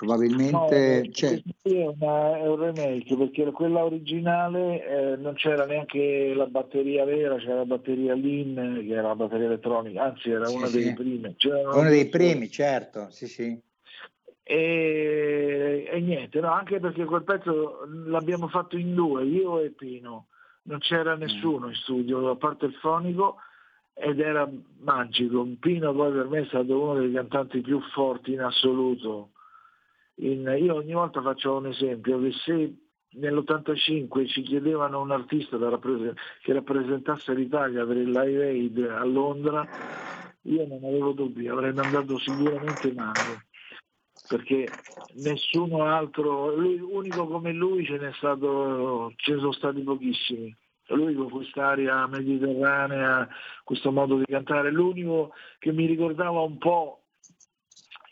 probabilmente 0.00 1.02
No, 1.04 1.10
c'è. 1.10 1.42
qui 1.60 1.76
è, 1.76 1.86
una- 1.86 2.38
è 2.38 2.48
un 2.48 2.56
remake 2.58 3.16
perché 3.16 3.50
quella 3.50 3.84
originale 3.84 4.86
eh, 4.86 5.16
non 5.16 5.34
c'era 5.34 5.66
neanche 5.66 6.32
la 6.34 6.46
batteria 6.46 7.04
vera, 7.04 7.36
c'era 7.36 7.56
la 7.56 7.66
batteria 7.66 8.14
LIN 8.14 8.82
che 8.86 8.94
era 8.94 9.08
la 9.08 9.14
batteria 9.14 9.44
elettronica, 9.46 10.04
anzi 10.04 10.30
era 10.30 10.46
Sì, 10.46 10.56
una 10.56 10.66
sì. 10.68 10.78
delle 10.78 10.94
prime. 10.94 11.34
C'erano 11.36 11.78
Uno 11.80 11.88
dei 11.90 12.08
primi, 12.08 12.48
certo, 12.48 13.08
sì, 13.10 13.26
sì. 13.26 13.60
E, 14.42 15.86
e 15.92 16.00
niente, 16.00 16.40
no, 16.40 16.50
anche 16.50 16.80
perché 16.80 17.04
quel 17.04 17.22
pezzo 17.22 17.86
l'abbiamo 18.06 18.48
fatto 18.48 18.78
in 18.78 18.94
due, 18.94 19.24
io 19.24 19.60
e 19.60 19.68
Pino, 19.70 20.28
non 20.62 20.78
c'era 20.78 21.14
nessuno 21.14 21.68
in 21.68 21.74
studio, 21.74 22.30
a 22.30 22.36
parte 22.36 22.64
il 22.64 22.74
fonico, 22.74 23.36
ed 23.92 24.18
era 24.18 24.48
magico. 24.78 25.46
Pino 25.60 25.92
poi 25.92 26.10
per 26.12 26.26
me 26.28 26.40
è 26.40 26.46
stato 26.46 26.80
uno 26.80 26.94
dei 26.94 27.12
cantanti 27.12 27.60
più 27.60 27.80
forti 27.92 28.32
in 28.32 28.40
assoluto. 28.40 29.32
In- 30.20 30.56
io 30.58 30.74
ogni 30.74 30.92
volta 30.92 31.22
faccio 31.22 31.56
un 31.56 31.66
esempio, 31.66 32.20
che 32.20 32.32
se 32.32 32.74
nell'85 33.12 34.26
ci 34.26 34.42
chiedevano 34.42 35.00
un 35.00 35.10
artista 35.10 35.56
da 35.56 35.68
rappres- 35.70 36.14
che 36.42 36.52
rappresentasse 36.52 37.34
l'Italia 37.34 37.84
per 37.84 37.96
il 37.96 38.10
Live 38.10 38.46
Aid 38.46 38.78
a 38.78 39.04
Londra, 39.04 39.66
io 40.42 40.66
non 40.66 40.84
avevo 40.84 41.12
dubbi, 41.12 41.48
avrei 41.48 41.72
mandato 41.72 42.18
sicuramente 42.18 42.92
Mago 42.92 43.48
perché 44.30 44.68
nessuno 45.14 45.82
altro, 45.82 46.54
lui, 46.54 46.78
unico 46.78 47.26
come 47.26 47.52
lui 47.52 47.84
ce 47.84 47.98
n'è 47.98 48.12
stato, 48.12 49.12
ce 49.16 49.32
ne 49.32 49.38
sono 49.40 49.52
stati 49.52 49.80
pochissimi. 49.80 50.56
Lui 50.90 51.14
con 51.14 51.28
quest'aria 51.28 52.06
mediterranea, 52.06 53.28
questo 53.64 53.90
modo 53.90 54.16
di 54.18 54.24
cantare, 54.26 54.70
l'unico 54.70 55.32
che 55.58 55.72
mi 55.72 55.86
ricordava 55.86 56.40
un 56.40 56.58
po' 56.58 56.99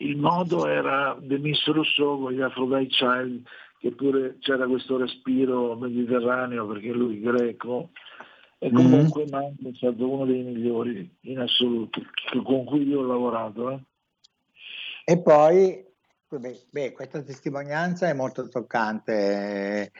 il 0.01 0.17
modo 0.17 0.67
era 0.67 1.17
Demis 1.19 1.65
Rousseau 1.65 2.21
con 2.21 2.33
gli 2.33 2.41
Aphrodite 2.41 2.87
Child, 2.87 3.47
che 3.79 3.91
pure 3.91 4.37
c'era 4.39 4.67
questo 4.67 4.97
respiro 4.97 5.75
mediterraneo 5.75 6.67
perché 6.67 6.91
lui 6.91 7.19
greco 7.21 7.91
e 8.61 8.71
comunque 8.71 9.25
Manco 9.29 9.69
è 9.69 9.73
stato 9.73 10.09
uno 10.09 10.25
dei 10.25 10.43
migliori 10.43 11.17
in 11.21 11.39
assoluto 11.39 12.01
con 12.43 12.65
cui 12.65 12.85
io 12.85 12.99
ho 12.99 13.05
lavorato. 13.05 13.71
eh. 13.71 13.79
E 15.05 15.21
poi, 15.21 15.81
beh, 16.27 16.59
beh, 16.69 16.91
questa 16.91 17.23
testimonianza 17.23 18.09
è 18.09 18.13
molto 18.13 18.49
toccante. 18.49 19.91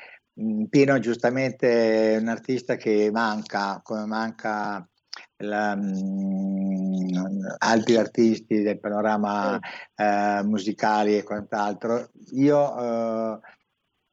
Mm, 0.41 0.65
Pino 0.65 0.99
giustamente 0.99 2.15
è 2.15 2.17
un 2.17 2.27
artista 2.27 2.75
che 2.75 3.09
manca, 3.11 3.79
come 3.81 4.05
manca 4.05 4.85
la, 5.39 5.75
mh, 5.75 7.55
altri 7.59 7.95
artisti 7.95 8.61
del 8.61 8.79
panorama 8.79 9.59
eh, 9.95 10.41
musicali 10.43 11.17
e 11.17 11.23
quant'altro. 11.23 12.09
Io 12.31 12.77
eh, 12.77 13.39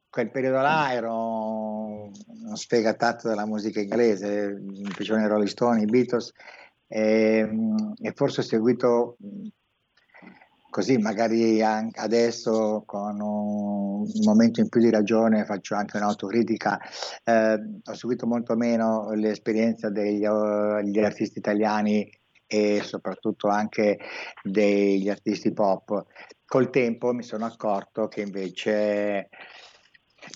quel 0.09 0.31
periodo 0.31 0.61
là 0.61 0.93
ero 0.93 2.09
uno 2.09 2.55
sfegatato 2.55 3.27
della 3.27 3.45
musica 3.45 3.79
inglese, 3.79 4.57
mi 4.59 4.89
piacevano 4.95 5.25
i 5.25 5.29
Rolling 5.29 5.49
Stone, 5.49 5.81
i 5.81 5.85
Beatles 5.85 6.31
e, 6.87 7.49
e 8.01 8.11
forse 8.13 8.39
ho 8.39 8.43
seguito 8.43 9.17
così 10.77 10.99
magari 10.99 11.59
adesso 11.63 12.83
con 12.85 13.19
un 13.19 14.05
momento 14.23 14.59
in 14.59 14.69
più 14.69 14.79
di 14.79 14.91
ragione 14.91 15.43
faccio 15.43 15.73
anche 15.73 15.97
un'autocritica, 15.97 16.79
eh, 17.23 17.59
ho 17.83 17.93
seguito 17.95 18.27
molto 18.27 18.55
meno 18.55 19.11
l'esperienza 19.13 19.89
degli, 19.89 20.27
degli 20.27 21.03
artisti 21.03 21.39
italiani 21.39 22.07
e 22.45 22.81
soprattutto 22.83 23.47
anche 23.47 23.97
degli 24.43 25.09
artisti 25.09 25.51
pop. 25.51 26.05
Col 26.45 26.69
tempo 26.69 27.11
mi 27.11 27.23
sono 27.23 27.45
accorto 27.45 28.07
che 28.07 28.21
invece 28.21 29.29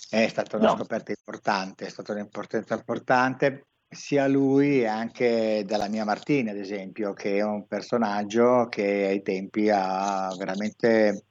è 0.10 0.27
stata 0.27 0.58
una 0.58 0.69
no. 0.69 0.77
scoperta 0.77 1.12
importante, 1.12 1.86
è 1.86 1.89
stata 1.89 2.13
un'importanza 2.13 2.73
importante 2.73 3.67
sia 3.91 4.25
lui 4.25 4.82
e 4.82 4.86
anche 4.88 5.65
dalla 5.67 5.89
mia 5.89 6.06
Martini, 6.06 6.49
ad 6.49 6.58
esempio, 6.58 7.12
che 7.12 7.38
è 7.38 7.43
un 7.43 7.67
personaggio 7.67 8.67
che 8.69 9.08
ai 9.08 9.21
tempi 9.21 9.69
ha 9.69 10.34
veramente 10.38 11.25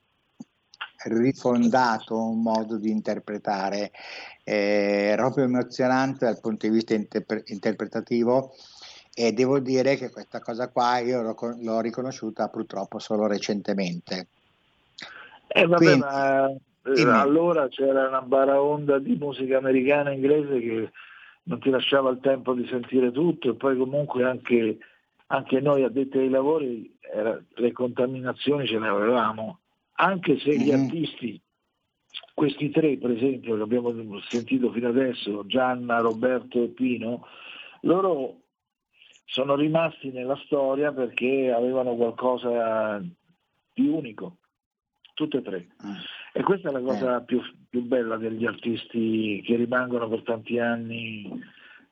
rifondato 1.05 2.23
un 2.23 2.43
modo 2.43 2.77
di 2.77 2.91
interpretare 2.91 3.91
eh, 4.45 5.15
proprio 5.17 5.45
emozionante 5.45 6.27
dal 6.27 6.41
punto 6.41 6.67
di 6.67 6.75
vista 6.75 6.93
inter- 6.93 7.45
interpretativo 7.47 8.53
e 9.15 9.33
devo 9.33 9.59
dire 9.59 9.97
che 9.97 10.11
questa 10.11 10.41
cosa 10.41 10.69
qua 10.69 10.99
io 10.99 11.23
l'ho, 11.23 11.37
l'ho 11.59 11.81
riconosciuta 11.81 12.49
purtroppo 12.49 12.99
solo 12.99 13.27
recentemente. 13.27 14.27
Eh, 15.49 15.67
vabbè, 15.67 15.83
Quindi, 15.83 16.01
ma, 16.01 16.51
eh, 16.51 17.21
allora 17.21 17.69
c'era 17.69 18.09
una 18.09 18.21
baraonda 18.21 18.99
di 18.99 19.17
musica 19.17 19.57
americana 19.57 20.11
e 20.11 20.15
inglese 20.15 20.61
che 20.61 20.91
non 21.45 21.61
ti 21.61 21.71
lasciava 21.71 22.11
il 22.11 22.21
tempo 22.21 22.55
di 22.55 22.67
sentire 22.67 23.11
tutto 23.11 23.51
e 23.51 23.55
poi 23.55 23.77
comunque 23.77 24.25
anche, 24.25 24.79
anche 25.29 25.61
noi 25.61 25.83
addetti 25.83 26.19
ai 26.19 26.29
lavori 26.29 26.97
era, 27.01 27.43
le 27.55 27.73
contaminazioni 27.73 28.67
ce 28.67 28.79
le 28.79 28.89
avevamo, 28.89 29.61
anche 29.93 30.39
se 30.39 30.57
gli 30.57 30.71
mm-hmm. 30.71 30.85
artisti, 30.85 31.41
questi 32.35 32.71
tre 32.71 32.97
per 32.99 33.11
esempio 33.11 33.57
che 33.57 33.63
abbiamo 33.63 33.93
sentito 34.29 34.71
fino 34.73 34.89
adesso, 34.89 35.45
Gianna, 35.47 36.01
Roberto 36.01 36.63
e 36.63 36.69
Pino, 36.69 37.27
loro 37.83 38.41
sono 39.25 39.55
rimasti 39.55 40.11
nella 40.11 40.37
storia 40.45 40.93
perché 40.93 41.53
avevano 41.53 41.95
qualcosa 41.95 43.01
di 43.73 43.89
unico, 43.89 44.39
tutte 45.15 45.39
e 45.39 45.43
tre. 45.43 45.69
Mm. 45.85 45.95
E 46.33 46.43
questa 46.43 46.69
è 46.69 46.73
la 46.73 46.81
cosa 46.81 47.21
eh. 47.21 47.25
più, 47.25 47.41
più, 47.71 47.83
bella 47.83 48.17
degli 48.17 48.45
artisti 48.45 49.41
che 49.47 49.55
rimangono 49.55 50.09
per 50.09 50.23
tanti 50.23 50.59
anni 50.59 51.25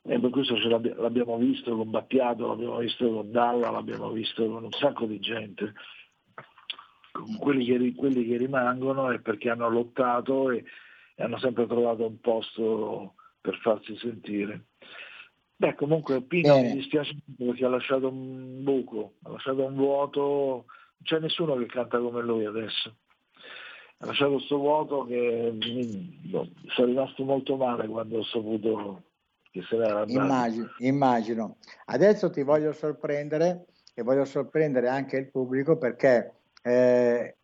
e 0.03 0.19
per 0.19 0.31
questo 0.31 0.59
ce 0.59 0.69
l'abbi- 0.69 0.95
l'abbiamo 0.97 1.39
visto 1.39 1.75
con 1.77 1.91
Battiato, 1.91 2.49
l'abbiamo 2.49 2.79
visto 2.79 3.09
con 3.11 3.31
Dalla, 3.31 3.71
l'abbiamo 3.71 4.11
visto 4.11 4.45
con 4.45 4.65
un 4.65 4.73
sacco 4.73 5.07
di 5.07 5.21
gente. 5.21 5.75
Quelli 7.39 7.65
che, 7.65 7.95
quelli 7.95 8.27
che 8.27 8.37
rimangono 8.37 9.11
è 9.11 9.21
perché 9.21 9.51
hanno 9.51 9.69
lottato 9.69 10.51
e, 10.51 10.65
e 11.15 11.23
hanno 11.23 11.39
sempre 11.39 11.67
trovato 11.67 12.07
un 12.07 12.21
posto 12.21 13.15
per 13.41 13.57
farsi 13.59 13.97
sentire. 13.97 14.67
Beh, 15.57 15.75
comunque 15.75 16.23
Pino 16.23 16.55
Bene. 16.55 16.69
mi 16.69 16.75
dispiace 16.75 17.17
perché 17.37 17.65
ha 17.65 17.69
lasciato 17.69 18.09
un 18.09 18.63
buco, 18.63 19.15
ha 19.25 19.31
lasciato 19.31 19.65
un 19.65 19.75
vuoto, 19.75 20.21
non 20.21 21.03
c'è 21.03 21.19
nessuno 21.19 21.57
che 21.57 21.67
canta 21.67 21.99
come 21.99 22.23
lui 22.23 22.45
adesso 22.45 22.95
lasciato 23.99 24.33
questo 24.33 24.59
vuoto 24.59 25.05
che 25.05 25.53
no, 26.31 26.49
sono 26.69 26.87
rimasto 26.87 27.25
molto 27.25 27.57
male 27.57 27.87
quando 27.89 28.19
ho 28.19 28.25
saputo 28.25 29.03
che 29.51 29.63
se 29.63 29.77
n'era 29.77 30.01
andato. 30.01 30.13
Immagino, 30.13 30.69
immagino. 30.79 31.57
Adesso 31.87 32.31
ti 32.31 32.43
voglio 32.43 32.73
sorprendere 32.73 33.67
e 33.95 34.03
voglio 34.03 34.25
sorprendere 34.25 34.89
anche 34.89 35.17
il 35.17 35.31
pubblico 35.31 35.77
perché 35.77 36.35
eh, 36.63 37.35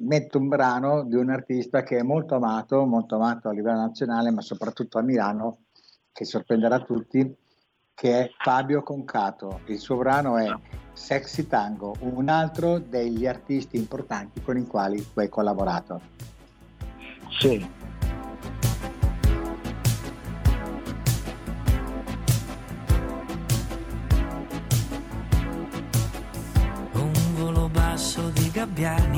metto 0.00 0.38
un 0.38 0.48
brano 0.48 1.04
di 1.04 1.14
un 1.14 1.30
artista 1.30 1.82
che 1.82 1.98
è 1.98 2.02
molto 2.02 2.34
amato, 2.34 2.84
molto 2.84 3.14
amato 3.14 3.48
a 3.48 3.52
livello 3.52 3.78
nazionale, 3.78 4.30
ma 4.30 4.42
soprattutto 4.42 4.98
a 4.98 5.02
Milano, 5.02 5.60
che 6.12 6.24
sorprenderà 6.24 6.80
tutti, 6.80 7.34
che 7.94 8.20
è 8.20 8.30
Fabio 8.38 8.82
Concato. 8.82 9.60
Il 9.66 9.78
suo 9.78 9.96
brano 9.96 10.36
è 10.36 10.46
Sexy 10.96 11.46
Tango, 11.46 11.94
un 12.00 12.28
altro 12.28 12.78
degli 12.78 13.26
artisti 13.26 13.76
importanti 13.76 14.40
con 14.40 14.56
i 14.56 14.66
quali 14.66 14.96
tu 15.12 15.20
hai 15.20 15.28
collaborato. 15.28 16.00
Sì. 17.38 17.68
Un 26.92 27.12
volo 27.34 27.68
basso 27.68 28.30
di 28.30 28.50
gabbiani, 28.50 29.15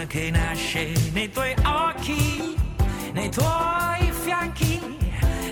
luna 0.00 0.06
che 0.06 0.30
nasce 0.30 0.92
nei 1.12 1.30
tuoi 1.30 1.54
occhi 1.64 2.54
nei 3.12 3.28
tuoi 3.30 4.12
fianchi 4.22 4.80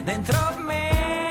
dentro 0.04 0.38
me 0.64 1.27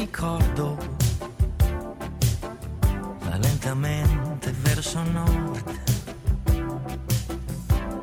ricordo 0.00 0.78
va 3.18 3.36
lentamente 3.36 4.50
verso 4.62 5.02
nord. 5.02 5.80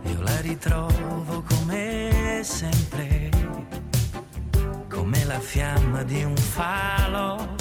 Io 0.03 0.21
la 0.21 0.39
ritrovo 0.41 1.43
come 1.49 2.41
sempre, 2.43 3.29
come 4.87 5.25
la 5.25 5.39
fiamma 5.39 6.03
di 6.03 6.23
un 6.23 6.35
falo. 6.35 7.55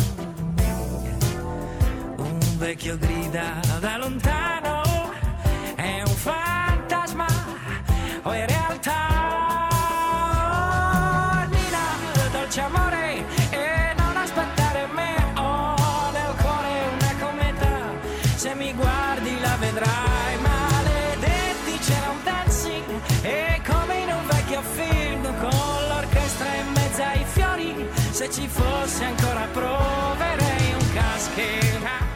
Un 2.17 2.39
vecchio 2.59 2.99
grida 2.99 3.59
da 3.81 3.97
lontano, 3.97 4.83
è 5.77 6.03
un 6.03 6.15
fantasma 6.15 7.27
o 8.23 8.33
se 28.27 28.33
ci 28.33 28.49
fosse 28.49 29.05
ancora 29.05 29.47
proverei 29.53 30.73
un 30.73 30.93
caschera. 30.95 32.15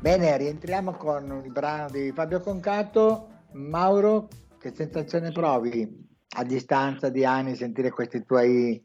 Bene, 0.00 0.36
rientriamo 0.36 0.92
con 0.92 1.42
il 1.44 1.50
brano 1.50 1.88
di 1.90 2.12
Fabio 2.14 2.40
Concato. 2.40 3.28
Mauro, 3.52 4.28
che 4.58 4.72
sensazione 4.74 5.30
provi 5.32 6.13
a 6.34 6.44
distanza 6.44 7.08
di 7.08 7.24
anni 7.24 7.54
sentire 7.54 7.90
questi 7.90 8.24
tuoi 8.24 8.82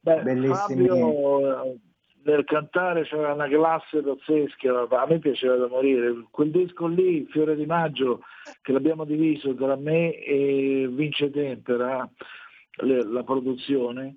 Beh, 0.00 0.22
bellissimi... 0.22 0.86
Fabio 0.88 1.78
nel 2.26 2.44
cantare 2.44 3.04
c'era 3.04 3.32
una 3.32 3.48
classe 3.48 4.02
pazzesca, 4.02 4.88
a 4.88 5.06
me 5.08 5.18
piaceva 5.20 5.54
da 5.56 5.68
morire. 5.68 6.26
Quel 6.30 6.50
disco 6.50 6.86
lì, 6.88 7.24
Fiore 7.30 7.54
di 7.54 7.66
Maggio, 7.66 8.22
che 8.62 8.72
l'abbiamo 8.72 9.04
diviso 9.04 9.54
tra 9.54 9.76
me 9.76 10.12
e 10.16 10.88
Vince 10.90 11.30
Tempera, 11.30 12.08
la 12.78 13.22
produzione, 13.22 14.14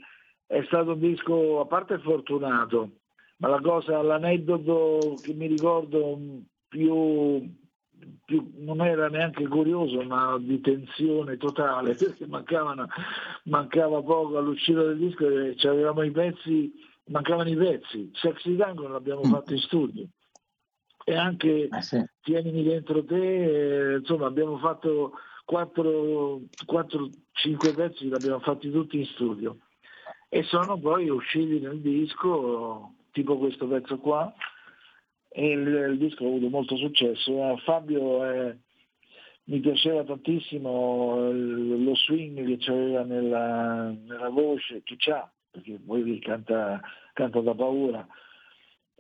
è 0.47 0.63
stato 0.65 0.93
un 0.93 0.99
disco 0.99 1.59
a 1.59 1.65
parte 1.67 1.99
fortunato, 1.99 2.89
ma 3.38 3.47
la 3.47 3.61
cosa, 3.61 4.01
l'aneddoto 4.01 5.15
che 5.21 5.34
mi 5.34 5.45
ricordo 5.45 6.19
più, 6.67 7.47
più- 8.25 8.51
non 8.57 8.81
era 8.81 9.07
neanche 9.07 9.47
curioso, 9.47 10.01
ma 10.03 10.37
di 10.39 10.59
tensione 10.61 11.37
totale, 11.37 11.95
perché 11.99 12.17
mancava 13.43 14.01
poco 14.01 14.37
all'uscita 14.37 14.83
del 14.83 14.97
disco 14.97 15.27
e 15.27 15.55
avevamo 15.67 16.03
i 16.03 16.11
pezzi, 16.11 16.71
mancavano 17.05 17.49
i 17.49 17.55
pezzi. 17.55 18.11
Sexy 18.13 18.55
Tango 18.55 18.87
l'abbiamo 18.87 19.23
fatto 19.23 19.53
in 19.53 19.59
studio. 19.59 20.07
E 21.03 21.15
anche 21.15 21.69
Tienimi 22.21 22.63
dentro 22.63 23.03
te, 23.03 23.93
eh, 23.93 23.97
insomma 23.97 24.27
abbiamo 24.27 24.59
fatto 24.59 25.13
4-5 25.49 27.73
pezzi, 27.73 28.07
li 28.07 28.13
abbiamo 28.13 28.39
fatti 28.39 28.69
tutti 28.69 28.99
in 28.99 29.05
studio 29.05 29.57
e 30.29 30.43
sono 30.43 30.77
poi 30.77 31.09
usciti 31.09 31.59
nel 31.59 31.81
disco, 31.81 32.93
tipo 33.11 33.39
questo 33.39 33.67
pezzo 33.67 33.97
qua, 33.97 34.31
e 35.30 35.51
il, 35.51 35.67
il 35.67 35.97
disco 35.97 36.23
ha 36.23 36.27
avuto 36.27 36.49
molto 36.49 36.75
successo. 36.75 37.32
Eh, 37.32 37.57
Fabio 37.63 38.30
eh, 38.30 38.57
mi 39.45 39.59
piaceva 39.59 40.03
tantissimo 40.03 41.32
lo 41.32 41.95
swing 41.95 42.45
che 42.45 42.57
c'aveva 42.59 43.03
nella, 43.03 43.89
nella 43.91 44.30
voce, 44.30 44.82
che 44.84 44.95
c'ha, 44.97 45.32
perché 45.49 45.80
poi 45.86 46.19
canta, 46.19 46.82
canta 47.13 47.39
da 47.41 47.55
paura, 47.55 48.07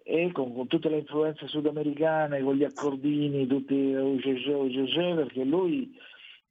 e 0.03 0.31
con, 0.31 0.53
con 0.55 0.67
tutte 0.67 0.89
le 0.89 0.99
influenze 0.99 1.47
sudamericane, 1.47 2.41
con 2.41 2.55
gli 2.55 2.63
accordini, 2.63 3.45
tutti 3.45 3.75
UGG, 3.75 4.47
UGG, 4.47 5.15
perché 5.15 5.43
lui 5.43 5.95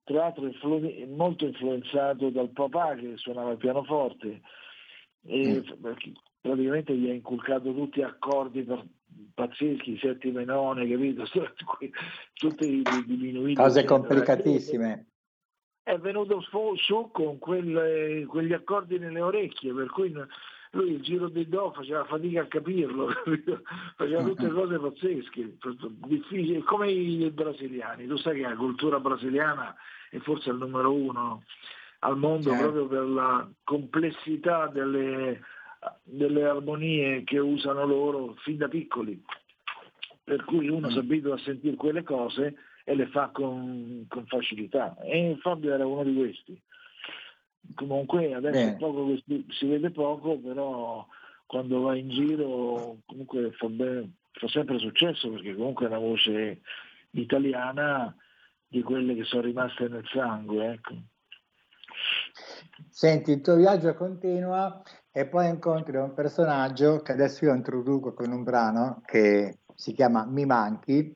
tra 0.04 0.18
l'altro 0.18 0.44
è 0.44 0.48
influ- 0.48 1.06
molto 1.08 1.44
influenzato 1.44 2.30
dal 2.30 2.50
papà 2.50 2.94
che 2.94 3.16
suonava 3.16 3.52
il 3.52 3.58
pianoforte. 3.58 4.40
E 5.26 5.62
perché 5.80 6.12
praticamente 6.40 6.96
gli 6.96 7.10
ha 7.10 7.12
inculcato 7.12 7.74
tutti 7.74 8.00
accordi 8.00 8.62
per- 8.62 8.86
pazzeschi, 9.34 9.98
settime 9.98 10.44
none, 10.44 10.88
capito? 10.88 11.24
Tutti 12.34 12.82
diminuiti. 13.06 13.54
Cose 13.54 13.84
complicatissime. 13.84 15.06
È 15.82 15.96
venuto 15.98 16.40
su, 16.42 17.10
con 17.12 17.38
quelle- 17.38 18.26
quegli 18.26 18.52
accordi 18.52 18.98
nelle 18.98 19.20
orecchie, 19.20 19.72
per 19.72 19.88
cui 19.88 20.12
lui 20.72 20.92
il 20.92 21.00
giro 21.00 21.28
di 21.28 21.48
do 21.48 21.72
faceva 21.72 22.04
fatica 22.04 22.42
a 22.42 22.46
capirlo, 22.46 23.06
capito? 23.24 23.62
faceva 23.96 24.22
tutte 24.22 24.50
cose 24.50 24.78
pazzesche, 24.78 25.56
difficili, 26.06 26.60
come 26.60 26.90
i 26.90 27.30
brasiliani. 27.30 28.06
Tu 28.06 28.16
sai 28.18 28.36
che 28.36 28.48
la 28.48 28.56
cultura 28.56 29.00
brasiliana 29.00 29.74
è 30.10 30.18
forse 30.18 30.50
il 30.50 30.56
numero 30.56 30.92
uno 30.92 31.42
al 32.00 32.16
mondo 32.16 32.50
Certo. 32.50 32.62
proprio 32.62 32.86
per 32.86 33.08
la 33.08 33.48
complessità 33.64 34.66
delle, 34.68 35.40
delle 36.02 36.44
armonie 36.44 37.24
che 37.24 37.38
usano 37.38 37.84
loro 37.84 38.34
fin 38.38 38.56
da 38.56 38.68
piccoli. 38.68 39.22
Per 40.24 40.44
cui 40.44 40.68
uno 40.68 40.90
si 40.90 40.98
abitua 40.98 41.34
a 41.34 41.38
sentire 41.38 41.76
quelle 41.76 42.02
cose 42.02 42.54
e 42.84 42.94
le 42.94 43.06
fa 43.06 43.28
con, 43.28 44.06
con 44.08 44.26
facilità. 44.26 44.96
E 45.02 45.36
Fabio 45.40 45.74
era 45.74 45.86
uno 45.86 46.04
di 46.04 46.14
questi. 46.14 46.60
Comunque 47.74 48.34
adesso 48.34 48.76
poco 48.76 49.14
si, 49.26 49.66
vede 49.66 49.90
poco, 49.90 50.38
però 50.38 51.06
quando 51.46 51.80
va 51.82 51.96
in 51.96 52.08
giro 52.08 52.98
comunque 53.06 53.52
fa, 53.52 53.68
bene- 53.68 54.12
fa 54.32 54.48
sempre 54.48 54.78
successo 54.78 55.30
perché 55.30 55.54
comunque 55.54 55.86
è 55.86 55.88
una 55.88 55.98
voce 55.98 56.60
italiana 57.10 58.14
di 58.66 58.82
quelle 58.82 59.14
che 59.14 59.24
sono 59.24 59.42
rimaste 59.42 59.88
nel 59.88 60.06
sangue. 60.10 60.72
Ecco. 60.72 60.94
Senti, 62.90 63.32
il 63.32 63.40
tuo 63.40 63.56
viaggio 63.56 63.94
continua 63.94 64.82
e 65.10 65.26
poi 65.26 65.48
incontri 65.48 65.96
un 65.96 66.12
personaggio 66.14 67.00
che 67.00 67.12
adesso 67.12 67.44
io 67.44 67.54
introduco 67.54 68.12
con 68.14 68.30
un 68.30 68.42
brano 68.42 69.02
che 69.04 69.58
si 69.74 69.92
chiama 69.92 70.24
Mi 70.26 70.44
Manchi 70.46 71.12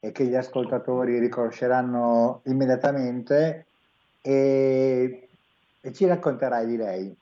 e 0.00 0.12
che 0.12 0.26
gli 0.26 0.34
ascoltatori 0.34 1.18
riconosceranno 1.18 2.42
immediatamente 2.44 3.66
e, 4.20 5.28
e 5.80 5.92
ci 5.92 6.06
racconterai 6.06 6.66
di 6.66 6.76
lei. 6.76 7.16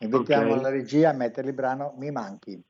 Invitiamo 0.00 0.54
Ok. 0.54 0.62
la 0.62 0.70
regia 0.70 1.10
a 1.10 1.14
mettere 1.14 1.48
il 1.48 1.54
brano 1.54 1.94
Mi 1.98 2.10
Manchi. 2.10 2.62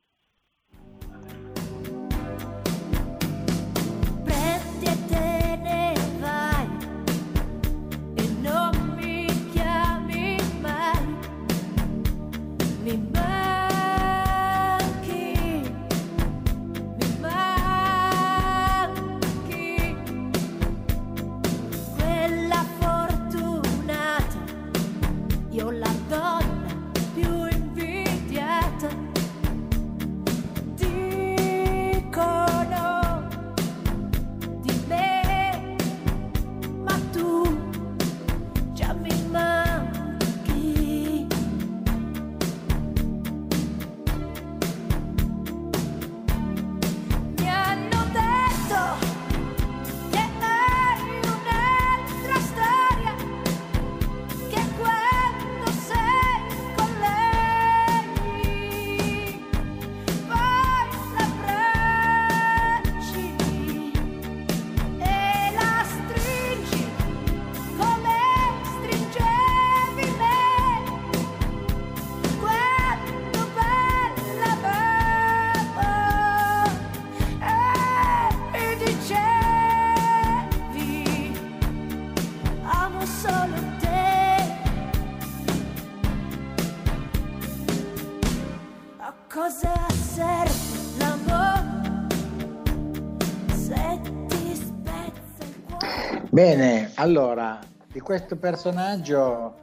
Bene, 96.41 96.91
allora, 96.95 97.59
di 97.93 98.01
questo 98.01 98.39
personaggio, 98.39 99.57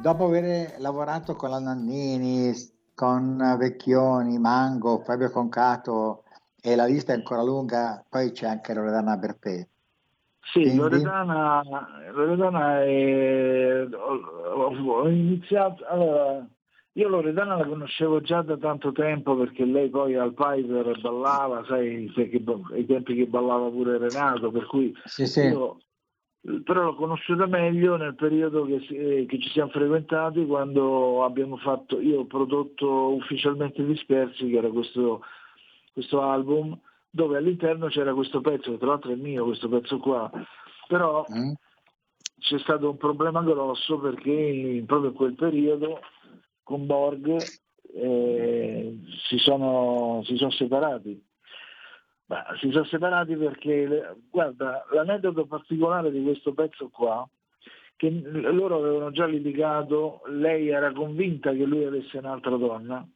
dopo 0.00 0.26
aver 0.26 0.76
lavorato 0.78 1.34
con 1.34 1.50
la 1.50 1.58
Nannini, 1.58 2.52
con 2.94 3.36
Vecchioni, 3.58 4.38
Mango, 4.38 5.00
Fabio 5.00 5.28
Concato 5.32 6.22
e 6.62 6.76
la 6.76 6.84
lista 6.84 7.12
è 7.12 7.16
ancora 7.16 7.42
lunga, 7.42 8.04
poi 8.08 8.30
c'è 8.30 8.46
anche 8.46 8.72
Loredana 8.74 9.16
Bertè. 9.16 9.66
Sì, 10.52 10.60
Quindi? 10.60 10.76
Loredana, 10.76 11.62
Loredana 12.12 12.82
è, 12.84 13.84
ho, 13.84 15.08
iniziato, 15.08 15.84
allora, 15.84 16.46
io 16.92 17.08
Loredana 17.08 17.56
la 17.56 17.66
conoscevo 17.66 18.20
già 18.20 18.40
da 18.42 18.56
tanto 18.56 18.92
tempo 18.92 19.36
perché 19.36 19.64
lei 19.64 19.88
poi 19.90 20.14
al 20.14 20.32
Piper 20.32 21.00
ballava, 21.00 21.64
sai, 21.66 22.08
ai 22.16 22.86
tempi 22.86 23.16
che 23.16 23.26
ballava 23.26 23.68
pure 23.68 23.98
Renato, 23.98 24.52
per 24.52 24.66
cui 24.66 24.94
Sì, 25.06 25.26
sì. 25.26 25.40
io 25.46 25.78
però 26.62 26.82
l'ho 26.82 26.94
conosciuta 26.94 27.46
meglio 27.46 27.96
nel 27.96 28.14
periodo 28.14 28.66
che, 28.66 28.84
eh, 28.90 29.26
che 29.26 29.38
ci 29.38 29.48
siamo 29.50 29.70
frequentati 29.70 30.44
quando 30.44 31.24
abbiamo 31.24 31.56
fatto, 31.56 32.00
io 32.00 32.20
ho 32.20 32.26
prodotto 32.26 33.14
ufficialmente 33.14 33.84
Dispersi, 33.84 34.48
che 34.48 34.56
era 34.56 34.68
questo, 34.68 35.22
questo 35.92 36.20
album, 36.20 36.78
dove 37.08 37.38
all'interno 37.38 37.86
c'era 37.86 38.12
questo 38.12 38.40
pezzo, 38.40 38.72
che 38.72 38.78
tra 38.78 38.88
l'altro 38.88 39.12
è 39.12 39.16
mio 39.16 39.44
questo 39.44 39.68
pezzo 39.68 39.98
qua, 39.98 40.30
però 40.86 41.24
Mm? 41.30 41.52
c'è 42.38 42.58
stato 42.58 42.90
un 42.90 42.96
problema 42.98 43.42
grosso 43.42 43.98
perché 43.98 44.82
proprio 44.86 45.10
in 45.10 45.16
quel 45.16 45.34
periodo 45.34 46.00
con 46.62 46.84
Borg 46.84 47.42
eh, 47.94 48.98
si, 49.28 49.38
sono, 49.38 50.22
si 50.24 50.36
sono 50.36 50.50
separati. 50.50 51.22
Ma 52.26 52.44
si 52.58 52.70
sono 52.70 52.84
separati 52.84 53.36
perché, 53.36 54.16
guarda, 54.30 54.86
l'aneddoto 54.92 55.46
particolare 55.46 56.10
di 56.10 56.22
questo 56.22 56.54
pezzo 56.54 56.88
qua, 56.88 57.28
che 57.96 58.10
loro 58.10 58.78
avevano 58.78 59.10
già 59.10 59.26
litigato, 59.26 60.22
lei 60.26 60.68
era 60.68 60.92
convinta 60.92 61.52
che 61.52 61.64
lui 61.64 61.84
avesse 61.84 62.18
un'altra 62.18 62.56
donna, 62.56 63.06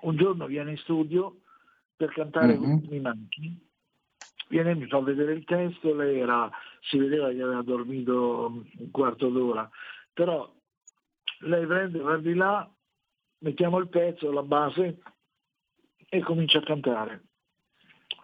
un 0.00 0.16
giorno 0.16 0.46
viene 0.46 0.72
in 0.72 0.76
studio 0.78 1.40
per 1.96 2.12
cantare 2.12 2.58
mm-hmm. 2.58 2.78
Mi 2.88 3.00
manchi, 3.00 3.56
viene 4.48 4.74
mi 4.74 4.86
fa 4.86 5.00
vedere 5.00 5.32
il 5.32 5.44
testo, 5.44 5.94
lei 5.94 6.18
era, 6.18 6.50
si 6.80 6.98
vedeva 6.98 7.30
che 7.30 7.40
aveva 7.40 7.62
dormito 7.62 8.64
un 8.78 8.90
quarto 8.90 9.28
d'ora, 9.28 9.68
però 10.12 10.52
lei 11.40 11.66
prende, 11.66 11.98
va 12.00 12.16
di 12.16 12.34
là, 12.34 12.68
mettiamo 13.38 13.78
il 13.78 13.88
pezzo, 13.88 14.32
la 14.32 14.42
base 14.42 14.98
e 16.08 16.20
comincia 16.20 16.58
a 16.58 16.62
cantare. 16.62 17.22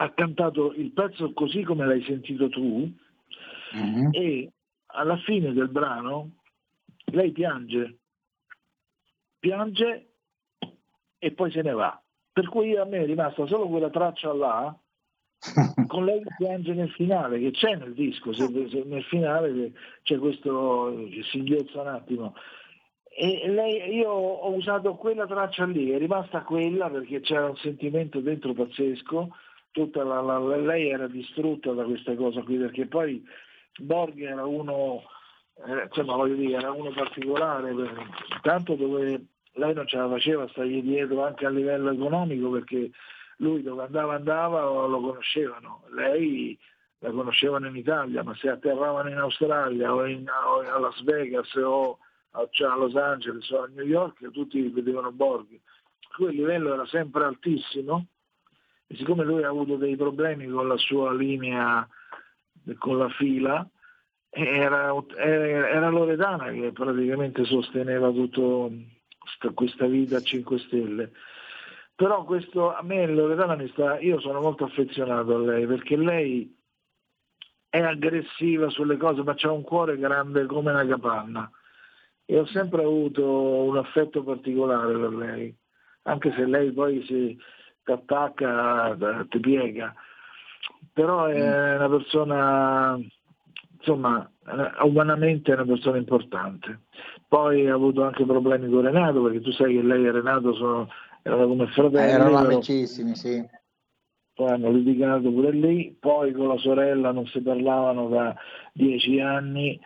Ha 0.01 0.13
cantato 0.13 0.73
il 0.73 0.93
pezzo 0.93 1.33
così 1.33 1.63
come 1.63 1.87
l'hai 1.87 2.03
sentito 2.05 2.49
tu 2.49 2.91
mm-hmm. 3.77 4.09
e 4.13 4.51
alla 4.87 5.19
fine 5.19 5.53
del 5.53 5.69
brano 5.69 6.31
lei 7.13 7.33
piange, 7.33 7.99
piange 9.39 10.07
e 11.19 11.33
poi 11.33 11.51
se 11.51 11.63
ne 11.63 11.73
va. 11.73 12.01
Per 12.33 12.49
cui 12.49 12.77
a 12.77 12.85
me 12.85 12.99
è 12.99 13.07
rimasta 13.07 13.47
solo 13.47 13.69
quella 13.69 13.91
traccia 13.91 14.33
là, 14.33 14.77
con 15.87 16.05
lei 16.05 16.23
che 16.23 16.35
piange 16.37 16.73
nel 16.73 16.91
finale, 16.91 17.41
che 17.41 17.51
c'è 17.51 17.77
nel 17.77 17.95
disco, 17.95 18.33
se, 18.33 18.47
se 18.69 18.83
nel 18.85 19.05
finale 19.05 19.73
c'è 20.03 20.19
questo, 20.19 21.07
che 21.11 21.23
si 21.25 21.39
inghiozza 21.39 21.81
un 21.81 21.89
attimo. 21.89 22.35
E 23.13 23.49
lei, 23.49 23.97
io 23.97 24.11
ho 24.11 24.55
usato 24.55 24.95
quella 24.95 25.27
traccia 25.27 25.67
lì, 25.67 25.91
è 25.91 25.99
rimasta 25.99 26.43
quella 26.43 26.89
perché 26.89 27.21
c'era 27.21 27.49
un 27.49 27.57
sentimento 27.57 28.21
dentro 28.21 28.55
pazzesco, 28.55 29.35
tutta 29.73 30.03
la, 30.03 30.21
la, 30.21 30.39
lei 30.39 30.89
era 30.91 31.07
distrutta 31.07 31.73
da 31.73 31.85
questa 31.85 32.15
cosa 32.15 32.43
qui, 32.43 32.57
perché 32.57 32.87
poi 32.87 33.25
Borg 33.79 34.21
era 34.21 34.45
uno, 34.45 35.03
eh, 35.67 35.85
insomma 35.85 36.17
voglio 36.17 36.35
dire, 36.35 36.57
era 36.57 36.73
uno 36.73 36.91
particolare, 36.91 37.75
tanto 38.43 38.75
dove 38.75 39.25
lei 39.55 39.75
non 39.75 39.87
ce 39.87 39.97
la 39.97 40.09
faceva 40.09 40.49
stargli 40.49 40.83
dietro 40.83 41.25
anche 41.25 41.47
a 41.47 41.51
livello 41.51 41.91
economico 41.91 42.51
perché 42.51 42.91
lui 43.37 43.63
dove 43.63 43.83
andava 43.85 44.15
andava 44.15 44.61
lo 44.61 45.01
conoscevano, 45.01 45.85
lei 45.91 46.59
la 46.99 47.11
conoscevano 47.11 47.67
in 47.67 47.77
Italia, 47.77 48.23
ma 48.23 48.35
se 48.35 48.51
atterravano 48.51 49.09
in 49.09 49.17
Australia 49.17 49.95
o, 49.95 50.05
in, 50.07 50.29
o 50.29 50.61
a 50.61 50.79
Las 50.79 51.03
Vegas 51.03 51.55
o 51.55 51.99
a, 52.33 52.47
cioè 52.51 52.71
a, 52.71 52.77
Los 52.77 52.95
Angeles 52.95 53.51
o 53.51 53.63
a 53.63 53.71
New 53.75 53.87
York 53.87 54.31
tutti 54.31 54.61
vedevano 54.69 55.11
Borg. 55.11 55.47
Quel 56.15 56.35
livello 56.35 56.75
era 56.75 56.87
sempre 56.87 57.25
altissimo 57.25 58.07
e 58.93 58.97
siccome 58.97 59.23
lui 59.23 59.45
ha 59.45 59.49
avuto 59.49 59.77
dei 59.77 59.95
problemi 59.95 60.49
con 60.49 60.67
la 60.67 60.77
sua 60.77 61.15
linea, 61.15 61.89
con 62.77 62.99
la 62.99 63.09
fila, 63.11 63.65
era, 64.29 64.93
era 65.17 65.89
Loredana 65.91 66.51
che 66.51 66.73
praticamente 66.73 67.45
sosteneva 67.45 68.11
tutto 68.11 68.73
questa 69.55 69.87
vita 69.87 70.17
a 70.17 70.23
5 70.23 70.59
stelle. 70.59 71.13
Però 71.95 72.25
questo, 72.25 72.75
a 72.75 72.83
me 72.83 73.07
Loredana 73.07 73.55
mi 73.55 73.69
sta, 73.69 74.01
io 74.01 74.19
sono 74.19 74.41
molto 74.41 74.65
affezionato 74.65 75.37
a 75.37 75.39
lei 75.39 75.67
perché 75.67 75.97
lei 75.97 76.53
è 77.69 77.81
aggressiva 77.81 78.71
sulle 78.71 78.97
cose 78.97 79.23
ma 79.23 79.37
ha 79.41 79.53
un 79.53 79.63
cuore 79.63 79.99
grande 79.99 80.47
come 80.47 80.73
una 80.73 80.85
capanna 80.85 81.49
e 82.25 82.41
ho 82.41 82.47
sempre 82.47 82.83
avuto 82.83 83.25
un 83.25 83.77
affetto 83.77 84.25
particolare 84.25 84.99
per 84.99 85.15
lei, 85.15 85.57
anche 86.03 86.33
se 86.33 86.45
lei 86.45 86.73
poi 86.73 87.05
si 87.05 87.39
attacca, 87.85 88.97
ti 89.29 89.41
piega, 89.41 89.95
però 90.93 91.27
è 91.27 91.39
mm. 91.39 91.77
una 91.77 91.89
persona, 91.89 92.99
insomma, 93.79 94.31
umanamente 94.83 95.51
è 95.51 95.55
una 95.55 95.65
persona 95.65 95.97
importante. 95.97 96.81
Poi 97.29 97.69
ha 97.69 97.75
avuto 97.75 98.03
anche 98.05 98.25
problemi 98.25 98.69
con 98.69 98.83
Renato, 98.83 99.23
perché 99.23 99.41
tu 99.41 99.53
sai 99.53 99.75
che 99.75 99.83
lei 99.83 100.05
e 100.05 100.11
Renato 100.11 100.53
sono, 100.55 100.89
erano 101.23 101.47
come 101.47 101.67
fratelli. 101.69 102.11
Eh, 102.11 102.15
erano 102.15 102.37
amicissimi, 102.39 103.15
sì. 103.15 103.49
Poi 104.35 104.49
hanno 104.51 104.71
litigato 104.71 105.31
pure 105.31 105.51
lì, 105.53 105.97
poi 105.99 106.33
con 106.33 106.49
la 106.49 106.57
sorella 106.57 107.13
non 107.13 107.27
si 107.27 107.41
parlavano 107.41 108.09
da 108.09 108.35
dieci 108.73 109.21
anni 109.21 109.79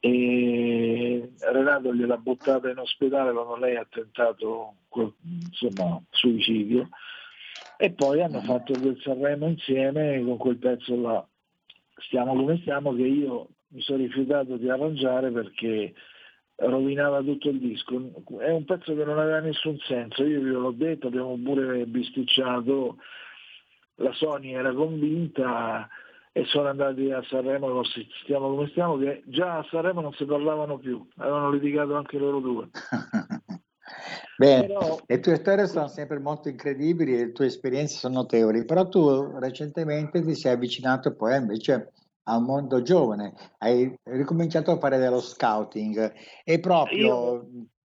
e 0.00 1.32
Renato 1.38 1.94
gliel'ha 1.94 2.16
buttata 2.16 2.68
in 2.68 2.78
ospedale 2.78 3.32
quando 3.32 3.56
lei 3.56 3.76
ha 3.76 3.86
tentato 3.88 4.74
insomma, 5.22 6.00
suicidio 6.10 6.88
e 7.78 7.92
poi 7.92 8.22
hanno 8.22 8.40
fatto 8.42 8.72
quel 8.80 8.98
Sanremo 9.00 9.46
insieme 9.48 10.22
con 10.24 10.36
quel 10.36 10.56
pezzo 10.56 11.00
là 11.00 11.26
stiamo 11.98 12.34
come 12.34 12.58
stiamo 12.58 12.94
che 12.94 13.02
io 13.02 13.48
mi 13.68 13.80
sono 13.80 13.98
rifiutato 13.98 14.56
di 14.56 14.68
arrangiare 14.68 15.30
perché 15.30 15.94
rovinava 16.56 17.20
tutto 17.20 17.48
il 17.50 17.58
disco. 17.58 17.94
È 18.38 18.50
un 18.50 18.64
pezzo 18.64 18.94
che 18.94 19.04
non 19.04 19.18
aveva 19.18 19.40
nessun 19.40 19.78
senso, 19.80 20.24
io 20.24 20.40
vi 20.40 20.50
l'ho 20.50 20.70
detto, 20.70 21.08
abbiamo 21.08 21.38
pure 21.42 21.84
bisticciato, 21.86 22.98
la 23.96 24.12
Sony 24.12 24.54
era 24.54 24.72
convinta 24.72 25.88
e 26.32 26.44
sono 26.46 26.68
andati 26.68 27.10
a 27.10 27.22
Sanremo 27.22 27.68
con 27.68 27.84
Stiamo 28.22 28.48
come 28.54 28.68
stiamo, 28.68 28.98
che 28.98 29.22
già 29.26 29.58
a 29.58 29.66
Sanremo 29.70 30.00
non 30.00 30.12
si 30.12 30.24
parlavano 30.24 30.78
più, 30.78 31.06
avevano 31.16 31.50
litigato 31.50 31.94
anche 31.94 32.18
loro 32.18 32.40
due. 32.40 32.68
Bene, 34.36 34.66
però... 34.66 34.98
le 35.06 35.20
tue 35.20 35.36
storie 35.36 35.66
sono 35.66 35.88
sempre 35.88 36.18
molto 36.18 36.48
incredibili 36.48 37.14
e 37.14 37.26
le 37.26 37.32
tue 37.32 37.46
esperienze 37.46 37.96
sono 37.96 38.14
notevoli, 38.14 38.64
però 38.64 38.88
tu 38.88 39.38
recentemente 39.38 40.22
ti 40.22 40.34
sei 40.34 40.52
avvicinato 40.52 41.14
poi 41.14 41.36
invece 41.36 41.92
a 42.28 42.36
un 42.36 42.44
mondo 42.44 42.82
giovane, 42.82 43.34
hai 43.58 43.92
ricominciato 44.04 44.72
a 44.72 44.78
fare 44.78 44.98
dello 44.98 45.20
scouting 45.20 46.12
e 46.44 46.60
proprio 46.60 46.96
Io... 46.98 47.48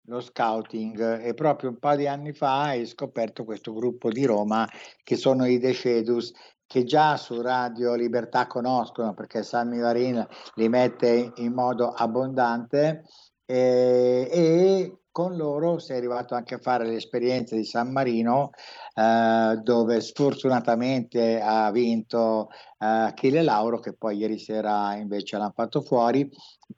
lo 0.07 0.21
scouting 0.21 1.21
e 1.21 1.35
proprio 1.35 1.71
un 1.71 1.79
paio 1.79 1.99
di 1.99 2.07
anni 2.07 2.33
fa 2.33 2.63
hai 2.63 2.87
scoperto 2.87 3.45
questo 3.45 3.73
gruppo 3.73 4.11
di 4.11 4.25
Roma 4.25 4.69
che 5.03 5.17
sono 5.17 5.47
i 5.47 5.59
Decedus 5.59 6.33
che 6.65 6.85
già 6.85 7.17
su 7.17 7.41
Radio 7.41 7.95
Libertà 7.95 8.47
conoscono 8.47 9.13
perché 9.15 9.43
Sammy 9.43 9.81
Varin 9.81 10.25
li 10.55 10.69
mette 10.69 11.33
in 11.35 11.53
modo 11.53 11.89
abbondante 11.89 13.03
eh, 13.45 14.29
e 14.31 15.00
con 15.13 15.37
loro 15.37 15.79
sei 15.79 15.99
arrivato 15.99 16.35
anche 16.35 16.55
a 16.55 16.59
fare 16.59 16.87
l'esperienza 16.87 17.57
di 17.57 17.65
San 17.65 17.91
Marino 17.91 18.51
eh, 18.95 19.59
dove 19.63 20.01
sfortunatamente 20.01 21.41
ha 21.41 21.71
vinto 21.71 22.49
eh, 22.79 22.87
Achille 22.87 23.43
Lauro 23.43 23.81
che 23.81 23.95
poi 23.95 24.19
ieri 24.19 24.39
sera 24.39 24.95
invece 24.95 25.37
l'hanno 25.37 25.53
fatto 25.55 25.81
fuori 25.81 26.31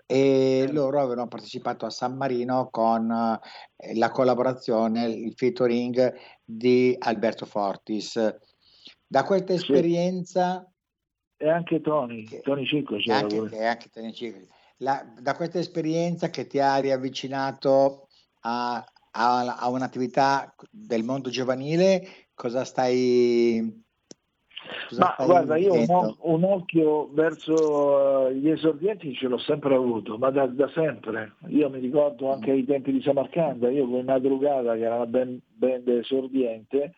e 0.07 0.69
loro 0.71 1.01
avevano 1.01 1.29
partecipato 1.29 1.87
a 1.87 1.91
San 1.91 2.17
Marino 2.17 2.69
con 2.71 3.11
eh, 3.11 3.95
la 3.97 4.11
collaborazione, 4.11 5.05
il 5.05 5.35
featuring 5.35 6.15
di 6.45 6.97
Alberto 6.99 7.47
Fortis. 7.47 8.37
Da 9.07 9.25
questa 9.25 9.53
esperienza... 9.53 10.67
E 11.37 11.49
anche 11.49 11.81
Tony, 11.81 12.25
che, 12.25 12.41
Tony 12.41 12.65
Cicco. 12.65 12.97
Anche, 13.09 13.67
anche 13.67 13.89
Tony 13.91 14.13
Cicco. 14.13 14.47
La, 14.79 15.05
da 15.21 15.35
questa 15.35 15.59
esperienza 15.59 16.31
che 16.31 16.47
ti 16.47 16.59
ha 16.59 16.77
riavvicinato 16.77 18.09
a, 18.43 18.85
a, 19.11 19.57
a 19.57 19.69
un'attività 19.69 20.55
del 20.71 21.05
mondo 21.05 21.31
giovanile, 21.31 22.29
cosa 22.35 22.65
stai 22.65 23.81
ma 24.97 25.17
guarda, 25.19 25.57
io 25.57 25.73
un, 25.73 26.15
un, 26.21 26.45
occhio 26.45 27.09
verso 27.13 28.29
uh, 28.29 28.31
gli 28.31 28.49
esordienti 28.49 29.15
ce 29.15 29.27
l'ho 29.27 29.39
sempre 29.39 29.75
avuto, 29.75 30.19
ma 30.19 30.31
da, 30.31 30.47
da, 30.47 30.69
sempre. 30.69 31.35
Io 31.49 31.69
mi 31.69 31.81
ricordo 31.81 32.33
anche 32.33 32.53
ai 32.53 32.65
tempi 32.65 32.93
di 32.93 33.03
Samarcanda, 33.03 33.71
io 33.71 33.89
con 33.89 34.05
Madrugada, 34.05 34.75
che 34.75 34.83
era 34.83 34.97
una 34.97 35.07
band, 35.07 35.41
band 35.47 35.89
esordiente, 35.89 36.95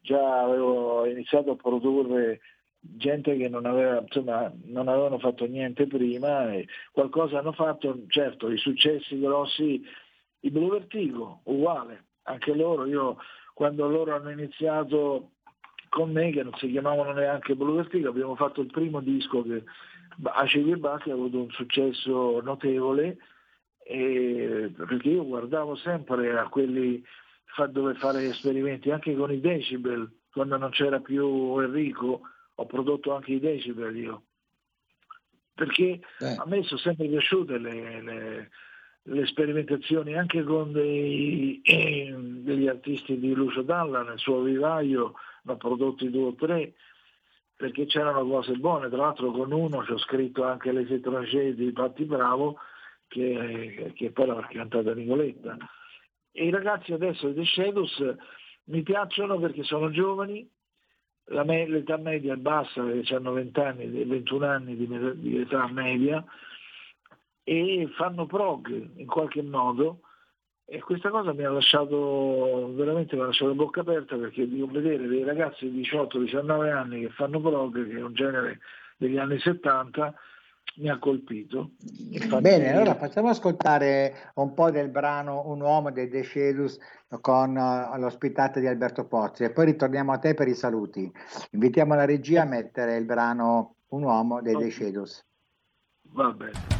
già 0.00 0.42
avevo 0.42 1.06
iniziato 1.06 1.52
a 1.52 1.56
produrre 1.56 2.40
gente 2.80 3.36
che 3.36 3.48
non, 3.48 3.66
aveva, 3.66 4.00
insomma, 4.00 4.52
non 4.64 4.88
avevano 4.88 5.18
fatto 5.18 5.44
niente 5.46 5.86
prima 5.86 6.52
e 6.52 6.66
qualcosa 6.92 7.38
hanno 7.38 7.52
fatto, 7.52 8.04
certo, 8.08 8.50
i 8.50 8.58
successi 8.58 9.18
grossi 9.18 9.82
i 10.40 10.50
Blue 10.50 10.70
Vertigo, 10.70 11.40
uguale, 11.44 12.04
anche 12.22 12.54
loro, 12.54 12.86
io 12.86 13.16
quando 13.54 13.88
loro 13.88 14.14
hanno 14.14 14.30
iniziato 14.30 15.32
con 15.88 16.12
me, 16.12 16.30
che 16.30 16.42
non 16.42 16.54
si 16.54 16.70
chiamavano 16.70 17.12
neanche 17.12 17.56
Blue 17.56 17.76
Vertigo, 17.76 18.10
abbiamo 18.10 18.36
fatto 18.36 18.60
il 18.60 18.70
primo 18.70 19.00
disco 19.00 19.42
che 19.42 19.64
Acidi 20.24 20.72
e 20.72 20.76
Bacchi 20.76 21.10
ha 21.10 21.14
avuto 21.14 21.40
un 21.40 21.50
successo 21.50 22.40
notevole, 22.40 23.18
e, 23.84 24.72
perché 24.76 25.08
io 25.08 25.24
guardavo 25.24 25.74
sempre 25.76 26.38
a 26.38 26.48
quelli 26.48 27.02
dove 27.70 27.94
fare 27.94 28.24
esperimenti, 28.26 28.90
anche 28.90 29.16
con 29.16 29.32
i 29.32 29.40
decibel, 29.40 30.08
quando 30.30 30.56
non 30.56 30.70
c'era 30.70 31.00
più 31.00 31.58
Enrico, 31.58 32.20
ho 32.54 32.66
prodotto 32.66 33.14
anche 33.14 33.32
i 33.32 33.40
decibel 33.40 33.96
io. 33.96 34.22
perché 35.54 36.00
a 36.20 36.44
me 36.46 36.62
sono 36.62 36.78
sempre 36.78 37.08
piaciute 37.08 37.58
le, 37.58 38.02
le, 38.02 38.50
le 39.10 39.26
sperimentazioni 39.26 40.16
anche 40.16 40.42
con 40.42 40.72
dei, 40.72 41.60
degli 41.62 42.68
artisti 42.68 43.18
di 43.18 43.32
Lucio 43.32 43.62
Dalla 43.62 44.02
nel 44.02 44.18
suo 44.18 44.42
vivaio, 44.42 45.14
ne 45.42 45.52
ho 45.52 45.56
prodotti 45.56 46.10
due 46.10 46.28
o 46.28 46.34
tre, 46.34 46.74
perché 47.56 47.86
c'erano 47.86 48.26
cose 48.26 48.52
buone, 48.54 48.88
tra 48.88 48.98
l'altro 48.98 49.30
con 49.30 49.50
uno 49.52 49.84
ci 49.84 49.92
ho 49.92 49.98
scritto 49.98 50.44
anche 50.44 50.72
Les 50.72 50.90
étrangers 50.90 51.56
di 51.56 51.72
Patti 51.72 52.04
Bravo, 52.04 52.58
che, 53.06 53.92
che 53.94 54.10
poi 54.10 54.26
l'ha 54.26 54.46
cantata 54.50 54.94
Nicoletta. 54.94 55.56
E 56.30 56.44
i 56.44 56.50
ragazzi 56.50 56.92
adesso 56.92 57.32
The 57.32 57.44
Shadows 57.44 58.16
mi 58.64 58.82
piacciono 58.82 59.38
perché 59.38 59.62
sono 59.64 59.90
giovani, 59.90 60.48
me- 61.44 61.66
l'età 61.66 61.96
media 61.96 62.34
è 62.34 62.36
bassa 62.36 62.82
perché 62.82 63.14
hanno 63.14 63.32
20 63.32 63.60
anni, 63.60 64.04
21 64.04 64.46
anni 64.46 64.76
di, 64.76 64.86
me- 64.86 65.18
di 65.18 65.38
età 65.38 65.66
media 65.68 66.22
e 67.48 67.88
fanno 67.96 68.26
prog 68.26 68.90
in 68.96 69.06
qualche 69.06 69.40
modo 69.40 70.00
e 70.66 70.82
questa 70.82 71.08
cosa 71.08 71.32
mi 71.32 71.44
ha 71.44 71.50
lasciato 71.50 72.74
veramente 72.74 73.16
mi 73.16 73.22
ha 73.22 73.26
lasciato 73.26 73.54
bocca 73.54 73.80
aperta 73.80 74.16
perché 74.16 74.46
dico 74.46 74.66
vedere 74.66 75.06
dei 75.06 75.24
ragazzi 75.24 75.70
di 75.70 75.80
18-19 75.80 76.70
anni 76.70 77.00
che 77.00 77.08
fanno 77.08 77.40
prog, 77.40 77.88
che 77.88 77.96
è 77.96 78.02
un 78.02 78.12
genere 78.12 78.58
degli 78.98 79.16
anni 79.16 79.38
70, 79.38 80.12
mi 80.76 80.90
ha 80.90 80.98
colpito. 80.98 81.70
Infatti, 82.10 82.42
Bene, 82.42 82.70
allora 82.70 82.96
facciamo 82.96 83.30
ascoltare 83.30 84.32
un 84.34 84.52
po' 84.52 84.70
del 84.70 84.90
brano 84.90 85.44
Un 85.46 85.62
uomo 85.62 85.90
dei 85.90 86.08
De 86.08 86.24
Shedus 86.24 86.78
con 87.22 87.56
uh, 87.56 87.98
l'ospitata 87.98 88.60
di 88.60 88.66
Alberto 88.66 89.06
Pozzi 89.06 89.44
e 89.44 89.52
poi 89.52 89.64
ritorniamo 89.64 90.12
a 90.12 90.18
te 90.18 90.34
per 90.34 90.48
i 90.48 90.54
saluti. 90.54 91.10
Invitiamo 91.52 91.94
la 91.94 92.04
regia 92.04 92.42
a 92.42 92.46
mettere 92.46 92.98
il 92.98 93.06
brano 93.06 93.76
Un 93.88 94.02
uomo 94.02 94.42
dei 94.42 94.54
De 94.54 94.70
Shedus. 94.70 95.24
Va 96.10 96.30
bene. 96.32 96.77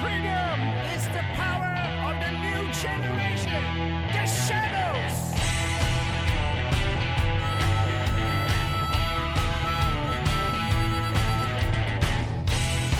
Freedom 0.00 0.60
is 0.94 1.04
the 1.08 1.24
power 1.34 1.74
of 2.04 2.14
the 2.20 2.30
new 2.36 2.62
generation. 2.72 3.64
The 4.12 4.26
shadows. 4.26 5.16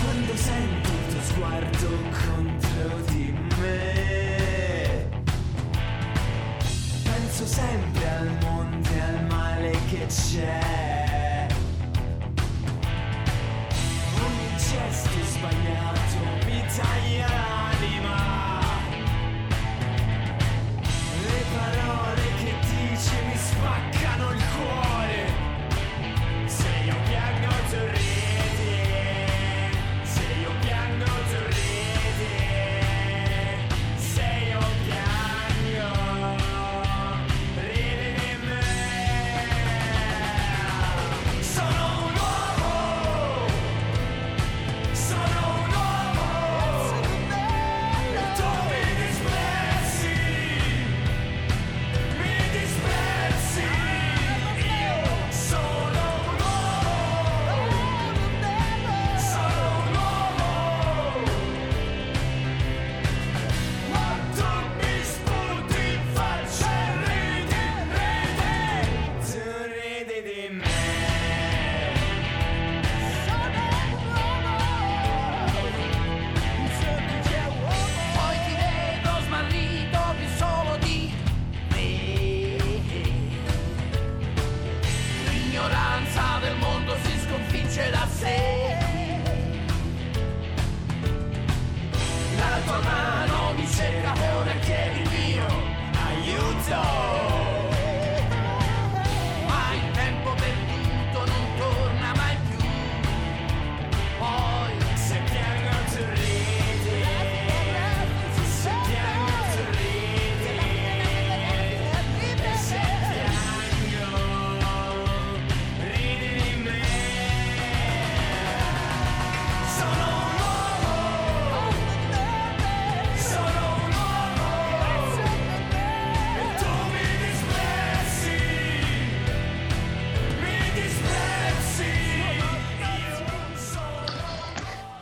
Quando 0.01 0.35
sento 0.35 0.89
il 0.89 1.07
tuo 1.11 1.21
sguardo 1.21 1.89
contro 2.25 2.99
di 3.11 3.33
me 3.59 5.07
Penso 7.03 7.45
sempre 7.45 8.09
al 8.09 8.37
mondo 8.41 8.89
al 8.89 9.25
male 9.25 9.71
che 9.89 10.05
c'è 10.07 10.68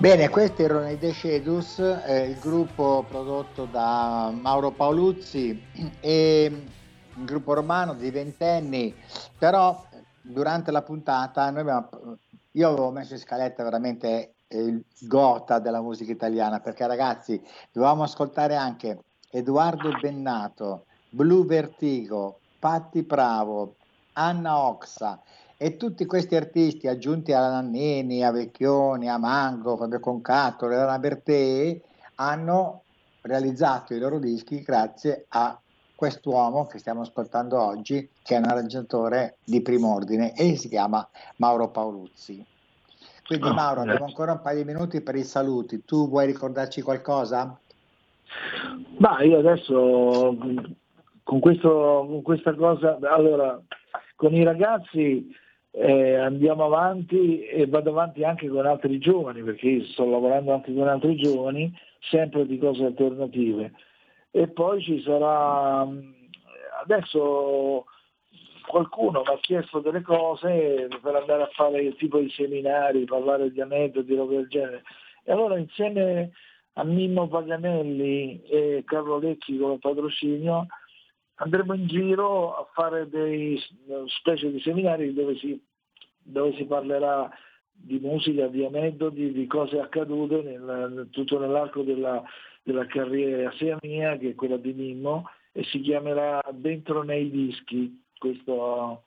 Bene, 0.07 0.29
questi 0.29 0.63
erano 0.63 0.89
i 0.89 0.97
Decedus, 0.97 1.79
eh, 1.79 2.29
il 2.29 2.39
gruppo 2.39 3.03
prodotto 3.09 3.65
da 3.65 4.31
Mauro 4.33 4.71
Paoluzzi 4.71 5.61
e 5.99 6.65
un 7.13 7.25
gruppo 7.25 7.53
romano 7.53 7.93
di 7.93 8.09
ventenni, 8.09 8.95
però 9.37 9.85
durante 10.21 10.71
la 10.71 10.81
puntata 10.81 11.43
abbiamo, 11.43 11.89
io 12.51 12.69
avevo 12.69 12.89
messo 12.89 13.15
in 13.15 13.19
scaletta 13.19 13.63
veramente 13.63 14.35
il 14.47 14.81
gota 15.01 15.59
della 15.59 15.81
musica 15.81 16.13
italiana 16.13 16.61
perché 16.61 16.87
ragazzi 16.87 17.41
dovevamo 17.73 18.03
ascoltare 18.03 18.55
anche 18.55 19.03
Edoardo 19.29 19.91
Bennato, 19.99 20.85
Blue 21.09 21.45
Vertigo, 21.45 22.39
Patti 22.59 23.03
Bravo, 23.03 23.75
Anna 24.13 24.57
Oxa 24.57 25.21
e 25.57 25.75
tutti 25.75 26.05
questi 26.05 26.35
artisti 26.35 26.87
aggiunti 26.87 27.33
a 27.33 27.49
Nannini, 27.49 28.23
a 28.23 28.31
Vecchioni, 28.31 29.09
a 29.09 29.17
Mango, 29.17 29.75
Fabio 29.75 29.99
Concato, 29.99 30.67
Leona 30.67 30.99
Bertè 30.99 31.81
hanno 32.15 32.83
realizzato 33.21 33.93
i 33.95 33.99
loro 33.99 34.19
dischi 34.19 34.61
grazie 34.61 35.25
a 35.29 35.59
quest'uomo 35.95 36.67
che 36.67 36.77
stiamo 36.77 37.01
ascoltando 37.01 37.59
oggi 37.59 38.07
che 38.21 38.35
è 38.35 38.37
un 38.37 38.45
arrangiatore 38.45 39.37
di 39.43 39.61
primo 39.61 39.95
ordine 39.95 40.33
e 40.35 40.55
si 40.55 40.69
chiama 40.69 41.07
Mauro 41.37 41.69
Paoluzzi. 41.69 42.45
Quindi 43.25 43.47
Ah, 43.47 43.53
Mauro 43.53 43.79
abbiamo 43.81 43.97
grazie. 43.97 44.05
ancora 44.05 44.31
un 44.33 44.41
paio 44.41 44.63
di 44.63 44.71
minuti 44.71 45.01
per 45.01 45.15
i 45.15 45.23
saluti. 45.23 45.83
Tu 45.83 46.07
vuoi 46.07 46.27
ricordarci 46.27 46.81
qualcosa? 46.81 47.59
Ma 48.99 49.21
io 49.23 49.39
adesso 49.39 50.37
con, 51.23 51.39
questo, 51.39 52.05
con 52.07 52.21
questa 52.21 52.53
cosa, 52.53 52.97
allora 53.01 53.59
con 54.15 54.33
i 54.33 54.43
ragazzi 54.43 55.27
eh, 55.79 56.15
andiamo 56.15 56.65
avanti 56.65 57.45
e 57.45 57.67
vado 57.67 57.91
avanti 57.91 58.23
anche 58.23 58.47
con 58.47 58.65
altri 58.65 58.97
giovani, 58.97 59.43
perché 59.43 59.85
sto 59.91 60.09
lavorando 60.09 60.53
anche 60.53 60.73
con 60.73 60.87
altri 60.87 61.15
giovani, 61.15 61.71
sempre 62.09 62.47
di 62.47 62.57
cose 62.57 62.83
alternative. 62.83 63.73
E 64.31 64.47
poi 64.47 64.81
ci 64.81 64.99
sarà, 65.03 65.85
mh, 65.85 66.13
adesso 66.83 67.85
qualcuno 68.67 69.21
mi 69.21 69.33
ha 69.33 69.37
chiesto 69.39 69.79
delle 69.79 70.01
cose 70.01 70.87
per 71.01 71.15
andare 71.15 71.43
a 71.43 71.49
fare 71.53 71.95
tipo 71.95 72.17
di 72.19 72.29
seminari, 72.31 73.05
parlare 73.05 73.51
di 73.51 73.61
aneddoti, 73.61 74.15
robe 74.15 74.35
del 74.35 74.47
genere. 74.47 74.83
E 75.23 75.31
allora 75.31 75.59
insieme 75.59 76.31
a 76.73 76.83
Mimmo 76.83 77.27
Paganelli 77.27 78.41
e 78.43 78.83
Carlo 78.83 79.19
Lecchi 79.19 79.57
come 79.59 79.77
patrocinio 79.77 80.65
andremo 81.37 81.73
in 81.73 81.87
giro 81.87 82.55
a 82.55 82.67
fare 82.73 83.09
dei 83.09 83.59
specie 84.07 84.51
di 84.51 84.59
seminari 84.61 85.13
dove 85.13 85.35
si, 85.37 85.59
dove 86.17 86.53
si 86.55 86.65
parlerà 86.65 87.29
di 87.71 87.99
musica, 87.99 88.47
di 88.47 88.65
aneddoti, 88.65 89.31
di 89.31 89.47
cose 89.47 89.79
accadute 89.79 90.41
nel, 90.41 91.09
tutto 91.11 91.39
nell'arco 91.39 91.83
della, 91.83 92.23
della 92.63 92.85
carriera 92.87 93.51
sia 93.57 93.77
mia 93.81 94.17
che 94.17 94.35
quella 94.35 94.57
di 94.57 94.73
Mimmo 94.73 95.29
e 95.51 95.63
si 95.65 95.79
chiamerà 95.81 96.43
Dentro 96.51 97.03
nei 97.03 97.29
dischi 97.29 98.03
questo, 98.17 99.03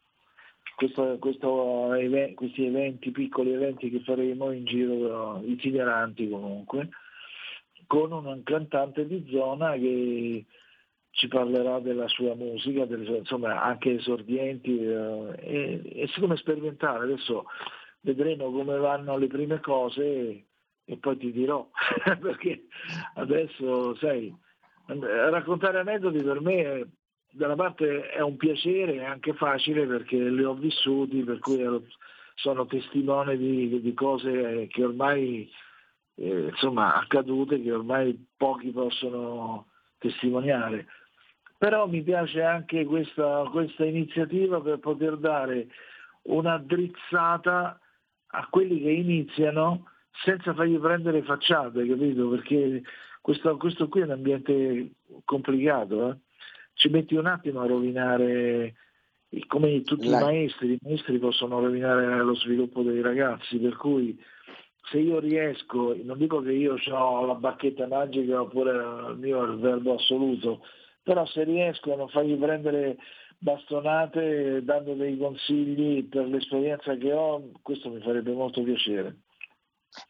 questo, 0.76 1.16
questo 1.18 1.94
even- 1.94 2.34
questi 2.34 2.64
eventi, 2.66 3.10
piccoli 3.10 3.52
eventi 3.52 3.90
che 3.90 4.00
faremo 4.00 4.52
in 4.52 4.64
giro, 4.64 5.42
itineranti 5.44 6.28
comunque, 6.28 6.88
con 7.86 8.12
un 8.12 8.42
cantante 8.44 9.06
di 9.06 9.26
zona 9.30 9.72
che 9.72 10.44
ci 11.10 11.28
parlerà 11.28 11.80
della 11.80 12.08
sua 12.08 12.34
musica, 12.34 12.84
delle 12.84 13.18
insomma 13.18 13.62
anche 13.62 13.94
esordienti 13.94 14.78
eh, 14.78 15.34
e, 15.38 15.82
e 16.02 16.08
siccome 16.12 16.36
sperimentare 16.36 17.04
adesso 17.04 17.46
vedremo 18.02 18.50
come 18.50 18.76
vanno 18.78 19.16
le 19.16 19.26
prime 19.26 19.60
cose 19.60 20.02
e, 20.02 20.46
e 20.84 20.96
poi 20.96 21.16
ti 21.16 21.32
dirò, 21.32 21.68
perché 22.20 22.66
adesso 23.14 23.94
sai, 23.96 24.34
raccontare 24.86 25.80
aneddoti 25.80 26.22
per 26.22 26.40
me 26.40 26.90
da 27.32 27.46
una 27.46 27.56
parte 27.56 28.08
è 28.08 28.20
un 28.20 28.36
piacere, 28.36 28.94
è 28.94 29.04
anche 29.04 29.34
facile 29.34 29.86
perché 29.86 30.16
li 30.16 30.42
ho 30.42 30.54
vissuti, 30.54 31.22
per 31.22 31.38
cui 31.38 31.62
sono 32.34 32.66
testimone 32.66 33.36
di, 33.36 33.80
di 33.80 33.94
cose 33.94 34.66
che 34.68 34.84
ormai 34.84 35.48
eh, 36.16 36.48
insomma 36.48 36.94
accadute, 36.94 37.62
che 37.62 37.72
ormai 37.72 38.26
pochi 38.36 38.70
possono 38.70 39.66
testimoniare. 39.98 40.86
Però 41.60 41.86
mi 41.86 42.00
piace 42.00 42.40
anche 42.40 42.86
questa, 42.86 43.46
questa 43.50 43.84
iniziativa 43.84 44.62
per 44.62 44.78
poter 44.78 45.18
dare 45.18 45.66
una 46.22 46.56
drizzata 46.56 47.78
a 48.28 48.46
quelli 48.48 48.80
che 48.80 48.88
iniziano 48.88 49.84
senza 50.24 50.54
fargli 50.54 50.78
prendere 50.78 51.22
facciate, 51.22 51.86
capito? 51.86 52.30
Perché 52.30 52.82
questo, 53.20 53.58
questo 53.58 53.88
qui 53.90 54.00
è 54.00 54.04
un 54.04 54.12
ambiente 54.12 54.92
complicato, 55.26 56.08
eh? 56.08 56.16
ci 56.72 56.88
metti 56.88 57.14
un 57.14 57.26
attimo 57.26 57.60
a 57.60 57.66
rovinare, 57.66 58.76
come 59.46 59.82
tutti 59.82 60.08
La- 60.08 60.18
i 60.18 60.22
maestri, 60.22 60.72
i 60.72 60.78
maestri 60.80 61.18
possono 61.18 61.60
rovinare 61.60 62.22
lo 62.24 62.36
sviluppo 62.36 62.80
dei 62.80 63.02
ragazzi, 63.02 63.58
per 63.58 63.76
cui 63.76 64.18
se 64.90 64.96
io 64.96 65.18
riesco, 65.18 65.94
non 66.04 66.16
dico 66.16 66.40
che 66.40 66.52
io 66.52 66.78
ho 66.90 67.26
la 67.26 67.34
bacchetta 67.34 67.86
magica 67.86 68.40
oppure 68.40 68.70
il 69.10 69.18
mio 69.18 69.44
è 69.44 69.50
il 69.50 69.58
verbo 69.58 69.96
assoluto, 69.96 70.62
però 71.02 71.26
se 71.26 71.44
riesco 71.44 71.92
a 71.92 72.08
fargli 72.08 72.38
prendere 72.38 72.96
bastonate 73.38 74.62
dando 74.62 74.94
dei 74.94 75.16
consigli 75.16 76.04
per 76.08 76.26
l'esperienza 76.26 76.94
che 76.96 77.12
ho, 77.12 77.50
questo 77.62 77.88
mi 77.88 78.00
farebbe 78.00 78.32
molto 78.32 78.62
piacere. 78.62 79.16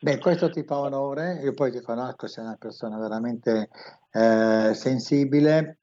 Beh, 0.01 0.19
questo 0.19 0.51
ti 0.51 0.63
fa 0.65 0.79
onore, 0.79 1.41
io 1.43 1.55
poi 1.55 1.71
ti 1.71 1.81
conosco, 1.81 2.27
sei 2.27 2.45
una 2.45 2.57
persona 2.59 2.99
veramente 2.99 3.71
eh, 4.13 4.73
sensibile, 4.75 5.79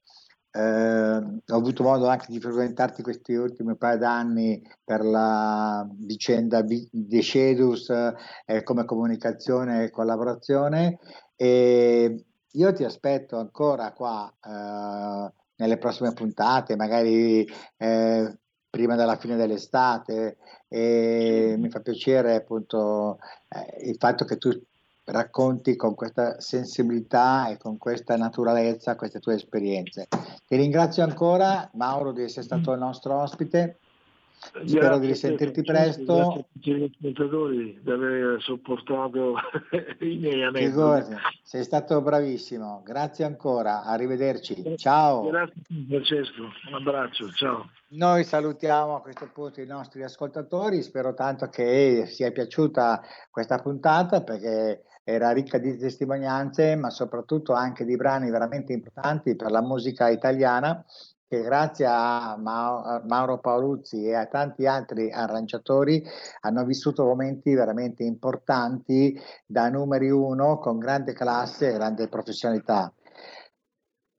eh, 0.51 1.17
ho 1.17 1.55
avuto 1.55 1.83
modo 1.83 2.07
anche 2.07 2.27
di 2.29 2.39
frequentarti 2.39 3.01
questi 3.01 3.33
ultimi 3.33 3.75
paio 3.75 3.97
d'anni 3.97 4.61
per 4.83 5.03
la 5.03 5.87
vicenda 5.93 6.61
Vi- 6.61 6.87
Decedus 6.91 7.89
eh, 7.89 8.63
come 8.63 8.85
comunicazione 8.85 9.83
e 9.83 9.89
collaborazione 9.89 10.99
e 11.35 12.25
io 12.57 12.73
ti 12.73 12.83
aspetto 12.83 13.37
ancora 13.37 13.91
qua 13.93 14.31
eh, 14.43 15.31
nelle 15.55 15.77
prossime 15.77 16.13
puntate, 16.13 16.75
magari 16.75 17.47
eh, 17.77 18.37
prima 18.69 18.95
della 18.95 19.15
fine 19.15 19.35
dell'estate 19.35 20.37
e 20.67 21.55
mi 21.57 21.69
fa 21.69 21.79
piacere 21.79 22.35
appunto 22.35 23.19
eh, 23.47 23.89
il 23.89 23.95
fatto 23.97 24.25
che 24.25 24.37
tu 24.37 24.51
racconti 25.05 25.75
con 25.75 25.95
questa 25.95 26.39
sensibilità 26.41 27.47
e 27.47 27.57
con 27.57 27.77
questa 27.77 28.17
naturalezza 28.17 28.95
queste 28.95 29.19
tue 29.19 29.35
esperienze. 29.35 30.07
Ti 30.09 30.55
ringrazio 30.55 31.03
ancora 31.03 31.69
Mauro 31.73 32.11
di 32.11 32.23
essere 32.23 32.43
stato 32.43 32.73
il 32.73 32.79
nostro 32.79 33.15
ospite. 33.21 33.79
Spero 34.65 34.97
di 34.99 35.07
risentirti 35.07 35.63
presto. 35.63 36.15
Grazie 36.15 36.39
a 36.39 36.45
tutti 36.51 36.73
gli 36.73 36.83
ascoltatori 36.83 37.79
di 37.81 37.91
aver 37.91 38.41
sopportato 38.41 39.35
i 39.99 40.17
miei 40.17 40.43
aneddoti. 40.43 40.65
Figurati, 40.65 41.15
sei 41.43 41.63
stato 41.63 42.01
bravissimo. 42.01 42.81
Grazie 42.85 43.25
ancora. 43.25 43.83
Arrivederci. 43.83 44.75
Ciao. 44.77 45.27
Grazie 45.27 45.61
Francesco, 45.87 46.41
un 46.41 46.73
abbraccio, 46.73 47.29
ciao. 47.29 47.69
Noi 47.89 48.23
salutiamo 48.23 48.95
a 48.95 49.01
questo 49.01 49.29
punto 49.33 49.61
i 49.61 49.65
nostri 49.65 50.03
ascoltatori, 50.03 50.81
spero 50.81 51.13
tanto 51.13 51.47
che 51.47 52.05
sia 52.07 52.31
piaciuta 52.31 53.01
questa 53.31 53.59
puntata 53.59 54.23
perché 54.23 54.83
era 55.03 55.31
ricca 55.31 55.57
di 55.57 55.77
testimonianze, 55.77 56.75
ma 56.75 56.89
soprattutto 56.89 57.53
anche 57.53 57.85
di 57.85 57.95
brani 57.95 58.29
veramente 58.29 58.73
importanti 58.73 59.37
per 59.37 59.51
la 59.51 59.61
musica 59.61 60.09
italiana 60.09 60.83
che 61.27 61.41
grazie 61.41 61.85
a 61.85 62.37
Ma- 62.37 62.81
a 62.83 63.03
Mauro 63.05 63.39
Paoluzzi 63.39 64.05
e 64.05 64.13
a 64.15 64.27
tanti 64.27 64.65
altri 64.65 65.11
arrangiatori 65.11 66.03
hanno 66.41 66.63
vissuto 66.63 67.03
momenti 67.03 67.53
veramente 67.53 68.03
importanti 68.03 69.19
da 69.45 69.69
numeri 69.69 70.09
uno 70.09 70.57
con 70.59 70.79
grande 70.79 71.13
classe 71.13 71.69
e 71.69 71.73
grande 71.73 72.07
professionalità. 72.07 72.91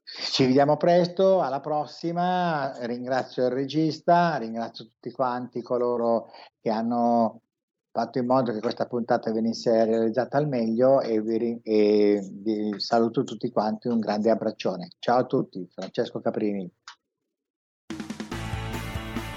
Ci 0.05 0.47
vediamo 0.47 0.77
presto, 0.77 1.41
alla 1.41 1.61
prossima. 1.61 2.73
Ringrazio 2.87 3.45
il 3.45 3.53
regista, 3.53 4.37
ringrazio 4.37 4.87
tutti 4.87 5.11
quanti 5.11 5.63
coloro 5.63 6.31
che 6.61 6.71
hanno 6.71 7.43
fatto 7.91 8.19
in 8.19 8.27
modo 8.27 8.53
che 8.53 8.61
questa 8.61 8.87
puntata 8.87 9.33
venisse 9.33 9.85
realizzata 9.85 10.39
al 10.39 10.49
meglio 10.49 11.01
e 11.01 11.21
vi, 11.21 11.61
e 11.63 12.27
vi 12.33 12.75
saluto 12.79 13.25
tutti 13.25 13.51
quanti 13.51 13.89
un 13.89 13.99
grande 13.99 14.31
abbraccione. 14.31 14.89
Ciao 14.99 15.19
a 15.19 15.25
tutti, 15.25 15.67
Francesco 15.71 16.21
Caprini. 16.21 16.71